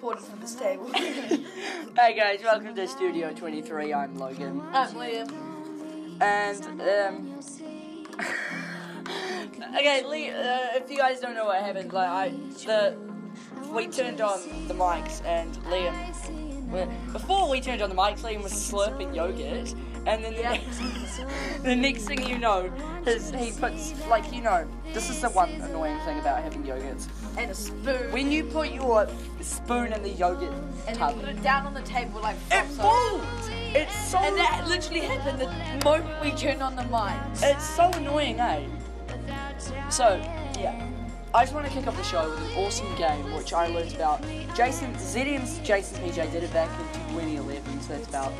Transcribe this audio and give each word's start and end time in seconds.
important 0.00 0.26
for 0.26 0.36
this 0.36 0.54
table. 0.54 0.90
Hey 1.94 2.14
guys, 2.14 2.40
welcome 2.42 2.74
to 2.74 2.88
Studio 2.88 3.34
23. 3.34 3.92
I'm 3.92 4.16
Logan. 4.16 4.62
I'm 4.72 4.94
Liam. 4.94 5.30
And, 6.22 6.64
um. 6.80 7.38
okay, 9.76 10.02
Lee, 10.06 10.30
uh, 10.30 10.78
if 10.78 10.90
you 10.90 10.96
guys 10.96 11.20
don't 11.20 11.34
know 11.34 11.44
what 11.44 11.62
happened, 11.62 11.92
like, 11.92 12.08
I. 12.08 12.28
The. 12.64 12.96
We 13.70 13.88
turned 13.88 14.22
on 14.22 14.40
the 14.68 14.74
mics 14.74 15.22
and 15.26 15.54
Liam. 15.64 17.12
Before 17.12 17.50
we 17.50 17.60
turned 17.60 17.82
on 17.82 17.90
the 17.90 17.96
mics, 17.96 18.20
Liam 18.20 18.42
was 18.42 18.52
slurping 18.52 19.14
yogurt. 19.14 19.74
And 20.10 20.24
then 20.24 20.34
the, 20.34 20.40
Yeah. 20.40 20.58
the 21.62 21.76
next 21.76 22.02
thing 22.06 22.26
you 22.26 22.36
know, 22.36 22.68
his, 23.04 23.30
he 23.30 23.52
puts, 23.52 23.94
like, 24.08 24.32
you 24.32 24.42
know, 24.42 24.66
this 24.92 25.08
is 25.08 25.20
the 25.20 25.30
one 25.30 25.50
annoying 25.50 26.00
thing 26.00 26.18
about 26.18 26.42
having 26.42 26.64
yogurts. 26.64 27.06
And 27.38 27.52
a 27.52 27.54
spoon. 27.54 28.10
When 28.10 28.28
you 28.32 28.42
put 28.42 28.72
your 28.72 29.08
spoon 29.40 29.92
in 29.92 30.02
the 30.02 30.08
yogurt 30.08 30.52
and 30.88 30.98
tub, 30.98 31.14
then 31.14 31.20
put 31.20 31.28
it 31.36 31.42
down 31.44 31.64
on 31.64 31.74
the 31.74 31.82
table 31.82 32.20
like 32.20 32.34
it 32.50 32.64
falls! 32.66 33.22
It's 33.72 33.94
so 34.10 34.18
And 34.18 34.36
that 34.36 34.66
literally 34.66 35.02
happened 35.02 35.40
the 35.40 35.84
moment 35.84 36.20
we 36.20 36.32
turned 36.32 36.60
on 36.60 36.74
the 36.74 36.82
mic. 36.84 37.14
It's 37.40 37.68
so 37.68 37.88
annoying, 37.90 38.40
eh? 38.40 38.66
So, 39.90 40.20
yeah. 40.58 40.88
I 41.32 41.44
just 41.44 41.54
want 41.54 41.66
to 41.66 41.72
kick 41.72 41.86
off 41.86 41.96
the 41.96 42.02
show 42.02 42.28
with 42.28 42.40
an 42.40 42.56
awesome 42.56 42.92
game 42.96 43.32
which 43.36 43.52
I 43.52 43.68
learned 43.68 43.94
about. 43.94 44.24
Jason, 44.56 44.92
ZM's 44.94 45.58
Jason 45.58 46.02
PJ 46.02 46.32
did 46.32 46.42
it 46.42 46.52
back 46.52 46.68
in 46.80 47.14
2011, 47.14 47.80
so 47.82 47.92
that's 47.92 48.08
about 48.08 48.32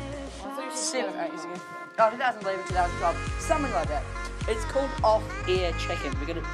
seven, 0.73 1.13
eight 1.19 1.31
years 1.31 1.43
ago. 1.43 1.53
Oh, 1.99 2.09
2011, 2.09 2.67
2012, 2.67 3.35
something 3.39 3.71
like 3.73 3.87
that. 3.89 4.03
It's 4.47 4.63
called 4.65 4.89
Off 5.03 5.23
Air 5.47 5.71
Chicken. 5.73 6.13
We're 6.19 6.33
to 6.33 6.47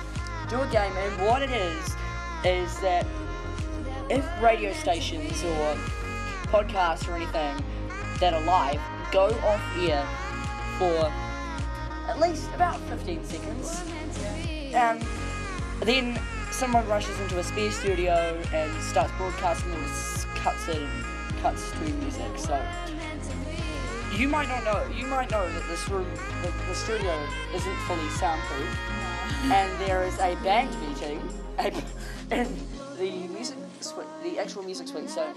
do 0.49 0.62
a 0.62 0.67
game, 0.67 0.91
and 0.95 1.25
what 1.25 1.41
it 1.41 1.52
is, 1.52 1.95
is 2.44 2.80
that 2.81 3.05
if 4.09 4.25
radio 4.41 4.73
stations 4.73 5.44
or 5.44 5.75
podcasts 6.47 7.08
or 7.08 7.16
anything 7.16 7.64
that 8.19 8.33
are 8.33 8.41
live 8.44 8.80
go 9.11 9.28
off 9.45 9.61
air 9.78 10.06
for 10.78 11.11
at 12.09 12.19
least 12.19 12.50
about 12.53 12.80
15 12.81 13.23
seconds. 13.23 13.84
Um, 14.73 15.00
then 15.81 16.19
someone 16.52 16.88
rushes 16.88 17.19
into 17.19 17.38
a 17.39 17.44
spare 17.44 17.72
studio 17.72 18.41
and 18.53 18.81
starts 18.81 19.11
broadcasting 19.17 19.72
and 19.72 19.88
just 19.88 20.28
cuts 20.30 20.67
it 20.69 20.78
and 20.78 21.38
cuts 21.41 21.72
to 21.72 21.80
music. 21.80 22.38
So 22.38 22.61
you 24.17 24.27
might 24.27 24.47
not 24.49 24.63
know. 24.63 24.85
You 24.95 25.05
might 25.07 25.29
know 25.31 25.47
that 25.51 25.67
this 25.67 25.87
room, 25.89 26.07
the, 26.41 26.51
the 26.67 26.75
studio, 26.75 27.13
isn't 27.53 27.75
fully 27.87 28.09
soundproof, 28.09 28.79
and 29.45 29.79
there 29.79 30.03
is 30.03 30.17
a 30.19 30.35
band 30.43 30.69
meeting 30.87 31.21
in 32.31 32.47
the 32.97 33.27
music 33.27 33.57
suite, 33.79 34.07
the 34.23 34.39
actual 34.39 34.63
music 34.63 34.88
suite. 34.88 35.09
So. 35.09 35.33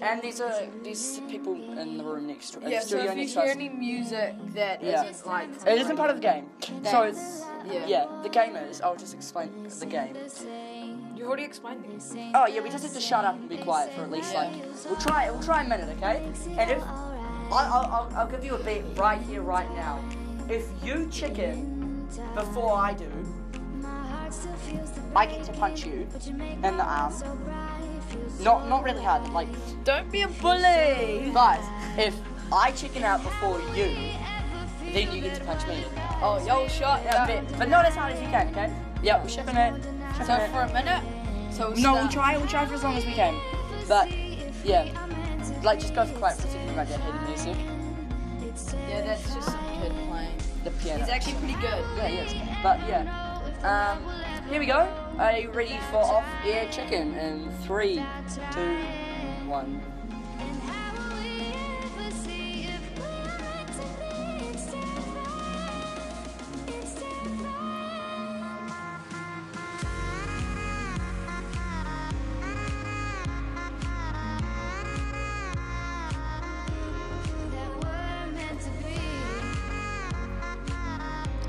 And 0.00 0.20
there's 0.22 0.40
a 0.40 0.68
there's 0.82 1.20
people 1.30 1.54
in 1.78 1.96
the 1.96 2.04
room 2.04 2.26
next 2.26 2.50
to 2.50 2.60
Yeah, 2.60 2.80
the 2.80 2.80
so 2.80 2.86
studio 2.96 3.12
if 3.12 3.18
you 3.18 3.26
to 3.26 3.32
hear 3.32 3.50
us. 3.50 3.56
any 3.56 3.68
music 3.68 4.34
that 4.54 4.82
Yeah. 4.82 5.02
not 5.02 5.26
like 5.26 5.48
It 5.66 5.78
isn't 5.80 5.96
part 5.96 6.10
of 6.10 6.16
the 6.16 6.22
game. 6.22 6.46
So 6.84 7.02
it's 7.02 7.44
yeah. 7.70 7.86
yeah, 7.86 8.06
the 8.22 8.28
game 8.28 8.56
is. 8.56 8.80
I'll 8.80 8.96
just 8.96 9.14
explain 9.14 9.68
the 9.78 9.86
game. 9.86 10.16
You've 11.16 11.28
already 11.28 11.44
explained 11.44 11.84
this. 11.88 12.12
Oh 12.34 12.46
yeah, 12.46 12.60
we 12.60 12.68
just 12.68 12.82
have 12.84 12.92
to 12.94 13.00
shut 13.00 13.24
up 13.24 13.36
and 13.36 13.48
be 13.48 13.58
quiet 13.58 13.92
for 13.94 14.02
at 14.02 14.10
least 14.10 14.34
like 14.34 14.52
we'll 14.86 14.96
try 14.96 15.30
we'll 15.30 15.42
try 15.42 15.62
a 15.62 15.68
minute, 15.68 15.88
okay? 15.98 16.24
And 16.58 16.70
if 16.70 16.82
I'll, 17.52 17.72
I'll, 17.72 17.92
I'll, 17.92 18.12
I'll 18.16 18.30
give 18.30 18.44
you 18.44 18.54
a 18.54 18.62
bet 18.62 18.82
right 18.96 19.20
here, 19.22 19.42
right 19.42 19.70
now. 19.74 20.02
If 20.48 20.68
you 20.84 21.08
chicken 21.10 22.08
before 22.34 22.76
I 22.76 22.94
do, 22.94 23.06
I 25.14 25.26
get 25.26 25.44
to 25.44 25.52
punch 25.52 25.84
you 25.84 26.06
in 26.26 26.60
the 26.76 26.82
arm. 26.84 27.12
Not 28.40 28.68
not 28.68 28.82
really 28.84 29.02
hard, 29.02 29.28
like. 29.32 29.48
Don't 29.84 30.10
be 30.10 30.22
a 30.22 30.28
bully. 30.28 31.30
But 31.32 31.60
if 31.96 32.14
I 32.52 32.72
chicken 32.72 33.02
out 33.04 33.22
before 33.22 33.60
you, 33.74 33.94
then 34.92 35.12
you 35.12 35.20
get 35.20 35.34
to 35.36 35.44
punch 35.44 35.66
me. 35.66 35.84
Oh, 36.22 36.42
yo, 36.46 36.66
shot. 36.68 37.02
Yeah, 37.04 37.26
Yeah. 37.26 37.40
bet. 37.42 37.58
But 37.58 37.68
not 37.68 37.84
as 37.86 37.94
hard 37.94 38.12
as 38.14 38.20
you 38.20 38.28
can, 38.28 38.48
okay? 38.48 38.72
Yeah, 39.02 39.22
we're 39.22 39.28
shipping 39.28 39.56
it. 39.56 39.82
Shipping 40.12 40.26
So 40.26 40.34
it. 40.34 40.50
for 40.50 40.60
a 40.62 40.72
minute. 40.72 41.02
So 41.52 41.70
we'll 41.70 41.78
No, 41.80 41.94
we'll 41.94 42.08
try. 42.08 42.36
We'll 42.36 42.46
try 42.48 42.66
for 42.66 42.74
as 42.74 42.82
long 42.82 42.96
as 42.96 43.04
we 43.06 43.12
can. 43.12 43.38
But 43.88 44.08
yeah, 44.64 44.88
like 45.62 45.78
just 45.80 45.94
go 45.94 46.04
for 46.06 46.18
quiet 46.18 46.38
for 46.74 46.80
a 46.80 46.86
second. 46.86 46.88
That 46.88 47.00
hidden 47.00 47.24
music, 47.26 47.56
Yeah, 48.88 49.02
that's 49.02 49.34
just 49.34 49.48
some 49.48 49.64
kid 49.80 49.92
playing. 50.08 50.36
the 50.64 50.70
piano. 50.72 51.00
He's 51.00 51.08
actually 51.08 51.34
pretty 51.34 51.54
good. 51.54 51.84
yeah, 51.96 52.08
he 52.08 52.16
is. 52.18 52.32
But 52.62 52.80
yeah, 52.88 53.96
um, 53.96 54.48
here 54.50 54.60
we 54.60 54.66
go. 54.66 54.88
Are 55.18 55.36
you 55.38 55.50
ready 55.50 55.78
for 55.90 55.98
off 55.98 56.24
air 56.44 56.68
chicken? 56.70 57.14
In 57.14 57.50
three, 57.64 58.02
two, 58.52 58.76
one. 59.48 59.80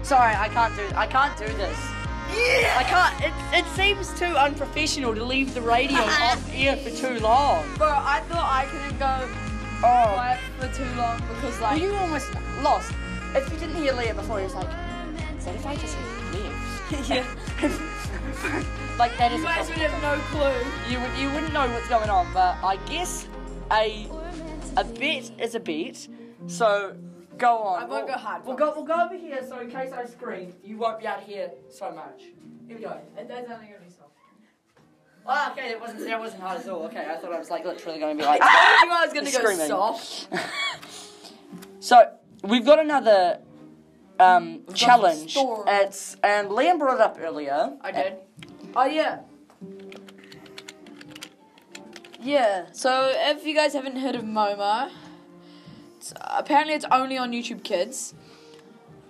Sorry, 0.04 0.36
I 0.36 0.50
can't 0.50 0.76
do. 0.76 0.84
I 0.96 1.08
can't 1.08 1.38
do 1.38 1.46
this. 1.46 1.78
Yeah. 2.36 2.76
I 2.78 2.84
can't. 2.84 3.24
It, 3.24 3.60
it 3.60 3.66
seems 3.76 4.18
too 4.20 4.26
unprofessional 4.36 5.14
to 5.16 5.24
leave 5.24 5.54
the 5.54 5.62
radio 5.62 5.98
off 6.02 6.50
air 6.54 6.76
for 6.78 6.90
too 6.90 7.20
long. 7.20 7.64
Bro, 7.78 7.88
I 7.90 8.22
thought 8.28 8.50
I 8.50 8.66
couldn't 8.66 9.00
go 9.00 9.30
Oh, 9.86 10.14
quiet 10.14 10.40
for 10.60 10.68
too 10.70 10.90
long 10.96 11.20
because 11.28 11.60
like 11.60 11.82
you 11.82 11.94
almost 11.96 12.32
lost. 12.62 12.92
If 13.36 13.52
you 13.52 13.60
didn't 13.60 13.76
hear 13.76 13.94
Leah 13.94 14.14
before, 14.14 14.40
he 14.40 14.46
was 14.46 14.56
like, 14.56 14.68
"What 14.70 15.56
if 15.56 15.66
I 15.66 15.76
just 15.76 15.98
left?" 16.34 17.10
yeah. 17.10 17.26
like 18.98 19.18
that 19.18 19.32
is. 19.34 19.40
You 19.40 19.46
guys 19.46 19.68
would 19.68 19.78
have 19.80 20.02
no 20.02 20.22
clue. 20.32 20.92
You 20.92 21.02
would. 21.02 21.18
You 21.18 21.30
wouldn't 21.32 21.52
know 21.54 21.68
what's 21.70 21.90
going 21.90 22.10
on, 22.10 22.32
but 22.34 22.56
I 22.64 22.78
guess 22.88 23.28
a 23.72 24.08
a 24.78 24.84
bet 24.86 25.32
is 25.40 25.56
a 25.56 25.60
bet. 25.60 26.08
So 26.48 26.96
go 27.48 27.58
on. 27.70 27.84
I 27.84 27.86
won't 27.86 28.06
We'll- 28.06 28.16
go 28.16 28.20
hard, 28.28 28.46
We'll 28.46 28.56
go. 28.64 28.74
We'll 28.76 28.86
go 28.86 28.98
over 29.06 29.16
here. 29.16 29.40
So 29.48 29.60
in 29.60 29.70
case 29.70 29.92
I 29.92 30.06
scream, 30.06 30.54
you 30.64 30.78
won't 30.78 31.00
be 31.00 31.08
out 31.08 31.22
here 31.24 31.52
so 31.70 31.92
much. 31.92 32.20
Here 32.68 32.78
we 32.78 32.84
go. 32.84 32.98
It 33.18 33.28
does 33.28 33.46
only 33.54 33.68
gonna 33.68 33.86
be 33.86 33.90
soft. 33.90 34.12
Oh, 35.26 35.52
okay, 35.52 35.70
that 35.70 35.80
wasn't 35.80 36.00
that 36.06 36.20
wasn't 36.20 36.42
hard 36.42 36.60
at 36.62 36.68
all. 36.70 36.84
Okay, 36.88 37.06
I 37.10 37.16
thought 37.18 37.32
I 37.32 37.40
was 37.40 37.50
like 37.50 37.64
literally 37.66 38.00
going 38.00 38.18
to 38.18 38.22
be 38.24 38.28
like. 38.28 38.42
I 38.42 38.46
told 38.48 38.56
ah, 38.56 38.84
you 38.86 38.92
I 38.92 39.06
was 39.06 39.14
gonna 39.14 39.32
Screaming. 39.32 39.68
go 39.70 39.98
soft. 39.98 40.28
so 41.80 41.96
we've 42.44 42.66
got 42.66 42.80
another 42.80 43.40
um, 44.20 44.64
got 44.66 44.76
challenge. 44.76 45.32
story. 45.32 45.64
It's 45.68 46.18
and 46.24 46.50
Liam 46.50 46.78
brought 46.80 46.96
it 46.96 47.02
up 47.02 47.18
earlier. 47.22 47.74
I 47.82 47.92
did. 47.92 48.14
Uh, 48.14 48.82
oh 48.82 48.86
yeah. 48.86 49.20
Yeah. 52.22 52.66
So 52.74 53.12
if 53.14 53.46
you 53.46 53.54
guys 53.56 53.74
haven't 53.74 53.98
heard 53.98 54.16
of 54.16 54.24
Momo, 54.24 54.90
it's, 56.04 56.14
apparently 56.20 56.74
it's 56.74 56.86
only 56.92 57.18
on 57.18 57.32
YouTube 57.32 57.64
Kids, 57.64 58.14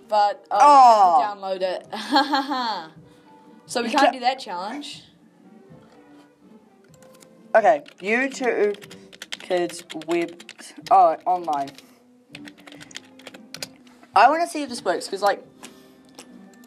but 0.08 0.44
uh, 0.50 0.58
Oh. 0.60 1.18
you 1.18 1.24
have 1.24 1.34
to 1.34 1.40
download 1.40 2.86
it. 2.86 2.90
so 3.66 3.82
we 3.82 3.90
can't 3.90 4.12
do 4.12 4.20
that 4.20 4.38
challenge. 4.38 5.02
Okay, 7.52 7.82
YouTube 7.98 8.94
Kids 9.40 9.82
Web. 10.06 10.40
Oh, 10.90 11.16
online. 11.26 11.70
I 14.14 14.28
want 14.28 14.42
to 14.42 14.48
see 14.48 14.62
if 14.62 14.68
this 14.68 14.84
works 14.84 15.06
because, 15.06 15.22
like, 15.22 15.44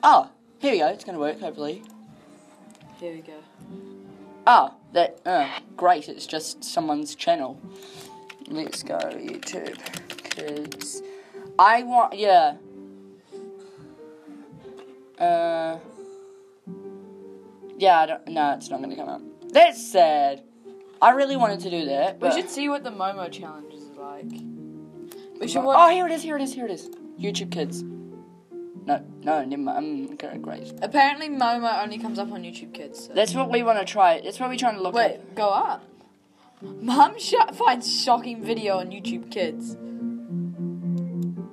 oh, 0.04 0.30
here 0.60 0.74
we 0.74 0.80
go. 0.80 0.88
It's 0.88 1.06
gonna 1.06 1.20
work 1.20 1.40
hopefully. 1.40 1.84
Here 3.00 3.14
we 3.14 3.22
go. 3.22 3.40
Ah, 4.46 4.74
that 4.92 5.22
uh, 5.26 5.48
great. 5.78 6.10
It's 6.10 6.26
just 6.28 6.64
someone's 6.66 7.16
channel. 7.16 7.60
Let's 8.50 8.84
go 8.84 8.98
YouTube 8.98 9.78
Kids. 10.38 11.02
I 11.58 11.84
want 11.84 12.14
yeah. 12.18 12.56
Uh. 15.20 15.80
Yeah, 17.80 18.00
I 18.02 18.06
don't. 18.06 18.28
No, 18.28 18.54
it's 18.54 18.70
not 18.70 18.82
gonna 18.82 18.96
come 18.96 19.10
up. 19.10 19.22
That's 19.52 19.84
sad. 19.92 20.44
I 21.02 21.12
really 21.12 21.38
wanted 21.38 21.60
to 21.62 21.70
do 21.70 21.86
that. 21.86 22.20
We 22.20 22.32
should 22.32 22.50
see 22.50 22.70
what 22.70 22.84
the 22.84 22.90
Momo 22.92 23.32
challenge 23.32 23.74
is 23.74 23.84
like. 23.98 24.26
We 25.40 25.48
should 25.48 25.62
Oh, 25.62 25.66
watch. 25.68 25.94
here 25.94 26.06
it 26.08 26.12
is. 26.12 26.24
Here 26.24 26.36
it 26.36 26.42
is. 26.42 26.54
Here 26.54 26.66
it 26.66 26.72
is. 26.72 26.90
YouTube 27.20 27.52
Kids. 27.52 27.84
No, 28.86 29.04
no, 29.24 29.44
never 29.44 29.62
mind. 29.62 30.08
Um, 30.08 30.14
okay, 30.14 30.38
great. 30.38 30.74
Apparently 30.82 31.30
Momo 31.30 31.84
only 31.84 31.98
comes 32.00 32.18
up 32.20 32.32
on 32.32 32.44
YouTube 32.44 32.74
Kids. 32.74 33.08
So. 33.08 33.14
That's 33.14 33.34
what 33.36 33.52
we 33.52 33.62
want 33.64 33.80
to 33.80 33.86
try. 33.86 34.22
That's 34.22 34.40
what 34.40 34.50
we're 34.50 34.58
trying 34.58 34.76
to 34.76 34.82
look 34.82 34.96
at. 34.96 35.12
Wait, 35.12 35.36
go 35.36 35.50
up. 35.50 35.84
Mum 36.62 37.20
sh- 37.20 37.34
finds 37.54 38.02
shocking 38.04 38.44
video 38.44 38.78
on 38.80 38.88
YouTube 38.90 39.30
Kids. 39.30 39.76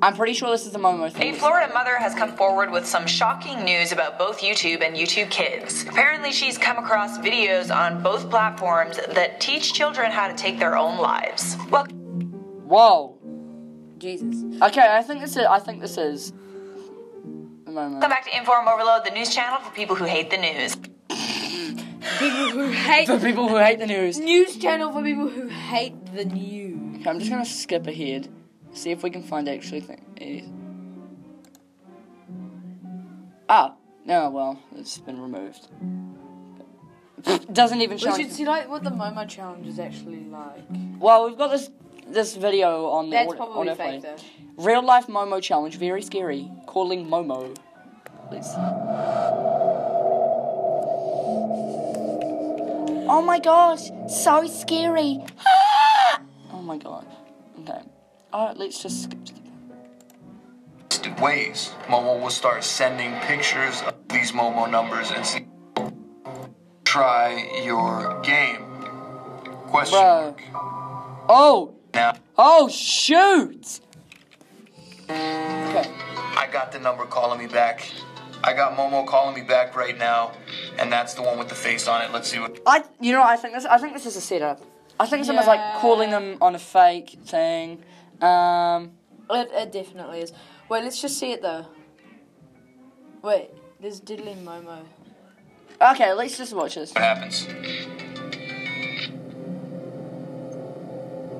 I'm 0.04 0.14
pretty 0.14 0.34
sure 0.34 0.50
this 0.50 0.66
is 0.66 0.72
the 0.72 0.78
Momo 0.78 1.06
A. 1.18 1.32
Florida 1.32 1.72
mother 1.72 1.96
has 1.96 2.14
come 2.14 2.36
forward 2.36 2.70
with 2.70 2.84
some 2.84 3.06
shocking 3.06 3.64
news 3.64 3.90
about 3.90 4.18
both 4.18 4.42
YouTube 4.42 4.82
and 4.82 4.94
YouTube 4.94 5.30
Kids. 5.30 5.82
Apparently, 5.84 6.30
she's 6.30 6.58
come 6.58 6.76
across 6.76 7.16
videos 7.16 7.74
on 7.74 8.02
both 8.02 8.28
platforms 8.28 9.00
that 9.14 9.40
teach 9.40 9.72
children 9.72 10.12
how 10.12 10.28
to 10.28 10.34
take 10.34 10.58
their 10.58 10.76
own 10.76 10.98
lives. 10.98 11.56
Well, 11.70 11.86
Whoa. 11.86 13.16
Jesus. 13.96 14.44
Okay, 14.60 14.86
I 14.86 15.00
think 15.00 15.22
this 15.22 15.38
is. 15.38 15.46
I 15.46 15.58
think 15.58 15.80
this 15.80 15.96
is 15.96 16.32
the 16.32 17.70
Momo. 17.70 17.92
welcome 17.92 18.10
back 18.10 18.26
to 18.26 18.36
Inform 18.36 18.68
Overload, 18.68 19.06
the 19.06 19.10
news 19.10 19.34
channel 19.34 19.58
for 19.60 19.74
people 19.74 19.96
who 19.96 20.04
hate 20.04 20.28
the 20.28 20.36
news. 20.36 20.76
People 22.18 22.50
who 22.50 22.70
hate 22.70 23.06
For 23.06 23.18
people 23.18 23.48
who 23.48 23.56
hate 23.56 23.78
the 23.78 23.86
news. 23.86 24.18
news 24.18 24.58
channel 24.58 24.92
for 24.92 25.02
people 25.02 25.28
who 25.30 25.48
hate 25.48 25.94
the 26.14 26.26
news. 26.26 27.00
Okay, 27.00 27.08
I'm 27.08 27.18
just 27.18 27.30
gonna 27.30 27.46
skip 27.46 27.86
ahead, 27.86 28.28
see 28.74 28.90
if 28.90 29.02
we 29.02 29.10
can 29.10 29.22
find 29.22 29.48
actually 29.48 29.80
things. 29.80 30.50
Ah, 33.48 33.74
no, 34.04 34.30
well, 34.30 34.58
it's 34.76 34.98
been 34.98 35.20
removed. 35.20 35.68
Doesn't 37.52 37.80
even 37.80 37.96
show. 37.98 38.14
We 38.16 38.24
should 38.24 38.32
see 38.32 38.44
like 38.44 38.68
what 38.68 38.84
the 38.84 38.90
Momo 38.90 39.26
challenge 39.28 39.66
is 39.66 39.78
actually 39.78 40.24
like. 40.24 40.64
Well, 40.98 41.26
we've 41.26 41.38
got 41.38 41.50
this 41.50 41.70
this 42.06 42.36
video 42.36 42.86
on 42.86 43.06
the 43.10 43.16
That's 43.16 43.30
aud- 43.30 43.36
probably 43.36 43.70
audio 43.70 43.74
fake 43.74 44.02
though. 44.02 44.16
Real 44.56 44.82
life 44.84 45.06
Momo 45.06 45.40
challenge, 45.42 45.76
very 45.76 46.02
scary. 46.02 46.50
Calling 46.66 47.06
Momo. 47.06 47.56
Please. 48.28 48.50
Oh 53.06 53.22
my 53.24 53.38
gosh, 53.38 53.90
so 54.08 54.46
scary. 54.46 55.18
Ah! 55.46 56.20
Oh 56.52 56.62
my 56.62 56.76
god. 56.78 57.06
Okay. 58.34 58.42
Alright, 58.42 58.56
let's 58.56 58.82
just 58.82 59.04
skip 59.04 59.18
to 60.88 61.02
the 61.02 61.22
ways. 61.22 61.72
Momo 61.86 62.20
will 62.20 62.30
start 62.30 62.64
sending 62.64 63.14
pictures 63.20 63.80
of 63.82 63.94
these 64.08 64.32
Momo 64.32 64.68
numbers 64.68 65.12
and 65.12 65.24
see. 65.24 65.46
Try 66.84 67.62
your 67.64 68.20
game. 68.22 68.64
Question 69.68 70.00
Bro. 70.00 70.36
mark. 70.52 71.26
Oh! 71.28 71.74
Now, 71.94 72.14
Oh 72.36 72.68
shoot! 72.68 73.80
Okay. 75.04 75.90
I 76.36 76.48
got 76.50 76.72
the 76.72 76.80
number 76.80 77.04
calling 77.04 77.38
me 77.38 77.46
back. 77.46 77.88
I 78.42 78.52
got 78.52 78.76
Momo 78.76 79.06
calling 79.06 79.36
me 79.36 79.42
back 79.42 79.76
right 79.76 79.96
now, 79.96 80.32
and 80.78 80.92
that's 80.92 81.14
the 81.14 81.22
one 81.22 81.38
with 81.38 81.48
the 81.48 81.54
face 81.54 81.86
on 81.86 82.02
it. 82.02 82.12
Let's 82.12 82.28
see 82.30 82.40
what. 82.40 82.60
I 82.66 82.82
you 83.00 83.12
know 83.12 83.22
I 83.22 83.36
think 83.36 83.54
this 83.54 83.64
I 83.64 83.78
think 83.78 83.92
this 83.92 84.06
is 84.06 84.16
a 84.16 84.20
setup. 84.20 84.60
I 84.98 85.06
think 85.06 85.24
someone's 85.24 85.46
like 85.46 85.80
calling 85.80 86.10
them 86.10 86.38
on 86.40 86.54
a 86.54 86.58
fake 86.58 87.18
thing. 87.24 87.84
Um 88.20 88.92
It, 89.30 89.48
it 89.52 89.72
definitely 89.72 90.20
is. 90.20 90.32
Wait, 90.68 90.84
let's 90.84 91.00
just 91.00 91.18
see 91.18 91.32
it 91.32 91.42
though. 91.42 91.66
Wait, 93.22 93.50
there's 93.80 94.00
Diddly 94.00 94.36
Momo. 94.42 94.84
Okay, 95.80 96.12
let's 96.12 96.36
just 96.36 96.52
watch 96.54 96.74
this. 96.76 96.92
What 96.92 97.02
happens? 97.02 97.46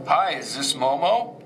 Hi, 0.07 0.33
is 0.33 0.57
this 0.57 0.75
Momo? 0.75 1.41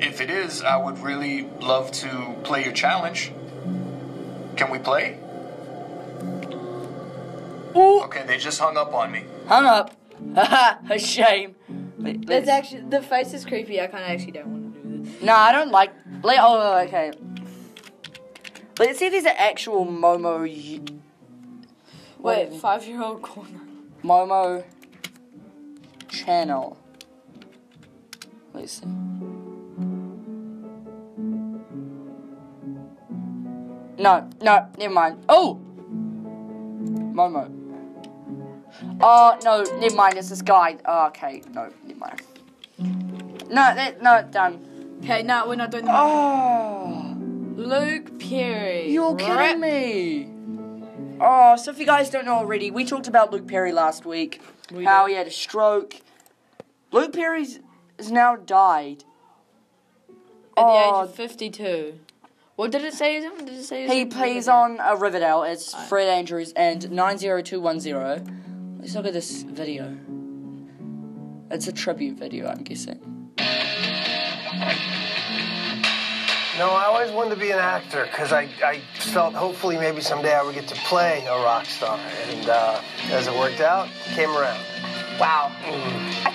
If 0.00 0.20
it 0.20 0.30
is, 0.30 0.62
I 0.62 0.76
would 0.76 0.98
really 0.98 1.42
love 1.60 1.90
to 1.92 2.34
play 2.44 2.64
your 2.64 2.72
challenge. 2.72 3.32
Can 4.56 4.70
we 4.70 4.78
play? 4.78 5.18
Ooh, 7.76 8.00
Okay, 8.04 8.24
they 8.26 8.38
just 8.38 8.58
hung 8.60 8.76
up 8.76 8.94
on 8.94 9.12
me. 9.12 9.24
hung 9.46 9.66
up. 9.66 9.94
Haha, 10.34 10.78
a 10.90 10.98
shame. 10.98 11.54
That's 11.98 12.48
actually 12.48 12.82
the 12.82 13.02
face 13.02 13.34
is 13.34 13.44
creepy. 13.44 13.80
I 13.80 13.88
kind 13.88 14.04
of 14.04 14.10
actually 14.10 14.32
don't 14.32 14.46
want 14.46 14.74
to 14.74 14.80
do 14.80 15.02
this. 15.04 15.22
No, 15.22 15.34
I 15.34 15.52
don't 15.52 15.70
like. 15.70 15.92
Let, 16.22 16.38
oh, 16.40 16.78
okay. 16.86 17.12
Let's 18.78 18.98
see 19.00 19.06
if 19.06 19.12
there's 19.12 19.24
an 19.24 19.34
actual 19.36 19.84
Momo. 19.84 20.42
Wait, 22.18 22.54
five 22.54 22.86
year 22.86 23.02
old 23.02 23.22
corner. 23.22 23.60
Momo 24.04 24.64
channel. 26.08 26.78
Let's 28.54 28.72
see. 28.72 28.86
No, 34.00 34.30
no, 34.40 34.68
never 34.78 34.94
mind. 34.94 35.24
Oh! 35.28 35.60
Momo. 37.12 37.57
Oh, 39.00 39.38
no, 39.44 39.62
never 39.78 39.94
mind, 39.94 40.16
it's 40.18 40.28
this 40.28 40.42
guy. 40.42 40.76
Oh, 40.84 41.06
okay, 41.08 41.42
no, 41.52 41.70
never 41.84 41.98
mind. 41.98 42.22
No, 43.48 43.54
that, 43.74 44.02
no, 44.02 44.22
done. 44.30 44.98
Okay, 45.02 45.22
no, 45.22 45.46
we're 45.48 45.54
not 45.56 45.70
doing 45.70 45.84
the. 45.84 45.92
Oh! 45.92 47.14
Luke 47.56 48.18
Perry. 48.20 48.90
You're 48.90 49.16
kidding 49.16 49.60
me. 49.60 50.28
Oh, 51.20 51.56
so 51.56 51.70
if 51.72 51.78
you 51.78 51.86
guys 51.86 52.10
don't 52.10 52.24
know 52.24 52.34
already, 52.36 52.70
we 52.70 52.84
talked 52.84 53.08
about 53.08 53.32
Luke 53.32 53.48
Perry 53.48 53.72
last 53.72 54.06
week. 54.06 54.40
We 54.72 54.84
how 54.84 55.06
did. 55.06 55.12
he 55.12 55.16
had 55.18 55.26
a 55.26 55.30
stroke. 55.32 55.96
Luke 56.92 57.12
Perry's 57.12 57.58
has 57.98 58.12
now 58.12 58.36
died. 58.36 59.02
At 60.56 60.62
the 60.62 60.62
Oh, 60.62 61.02
age 61.02 61.08
of 61.10 61.14
52. 61.14 61.98
What 62.56 62.70
did 62.72 62.82
it 62.82 62.94
say? 62.94 63.16
is? 63.16 63.32
Did 63.38 63.48
it 63.48 63.62
say? 63.64 63.86
he 63.88 64.04
plays 64.04 64.48
on 64.48 64.78
uh, 64.80 64.94
Riverdale. 64.96 65.42
It's 65.44 65.74
Fred 65.88 66.08
Andrews 66.08 66.52
and 66.54 66.90
90210. 66.90 68.44
Let's 68.78 68.94
look 68.94 69.06
at 69.06 69.12
this 69.12 69.42
video. 69.42 69.96
It's 71.50 71.66
a 71.68 71.72
tribute 71.72 72.18
video, 72.18 72.46
I'm 72.48 72.62
guessing. 72.62 72.98
No, 76.58 76.70
I 76.70 76.84
always 76.86 77.12
wanted 77.12 77.34
to 77.36 77.40
be 77.40 77.50
an 77.52 77.58
actor 77.58 78.04
because 78.10 78.32
I, 78.32 78.48
I 78.64 78.80
felt 78.98 79.34
hopefully 79.34 79.76
maybe 79.76 80.00
someday 80.00 80.34
I 80.34 80.42
would 80.42 80.54
get 80.56 80.66
to 80.68 80.74
play 80.74 81.24
a 81.26 81.36
rock 81.36 81.66
star. 81.66 81.98
And 82.30 82.48
uh, 82.48 82.80
as 83.10 83.28
it 83.28 83.34
worked 83.34 83.60
out, 83.60 83.88
came 84.14 84.30
around. 84.30 84.60
Wow. 85.20 85.52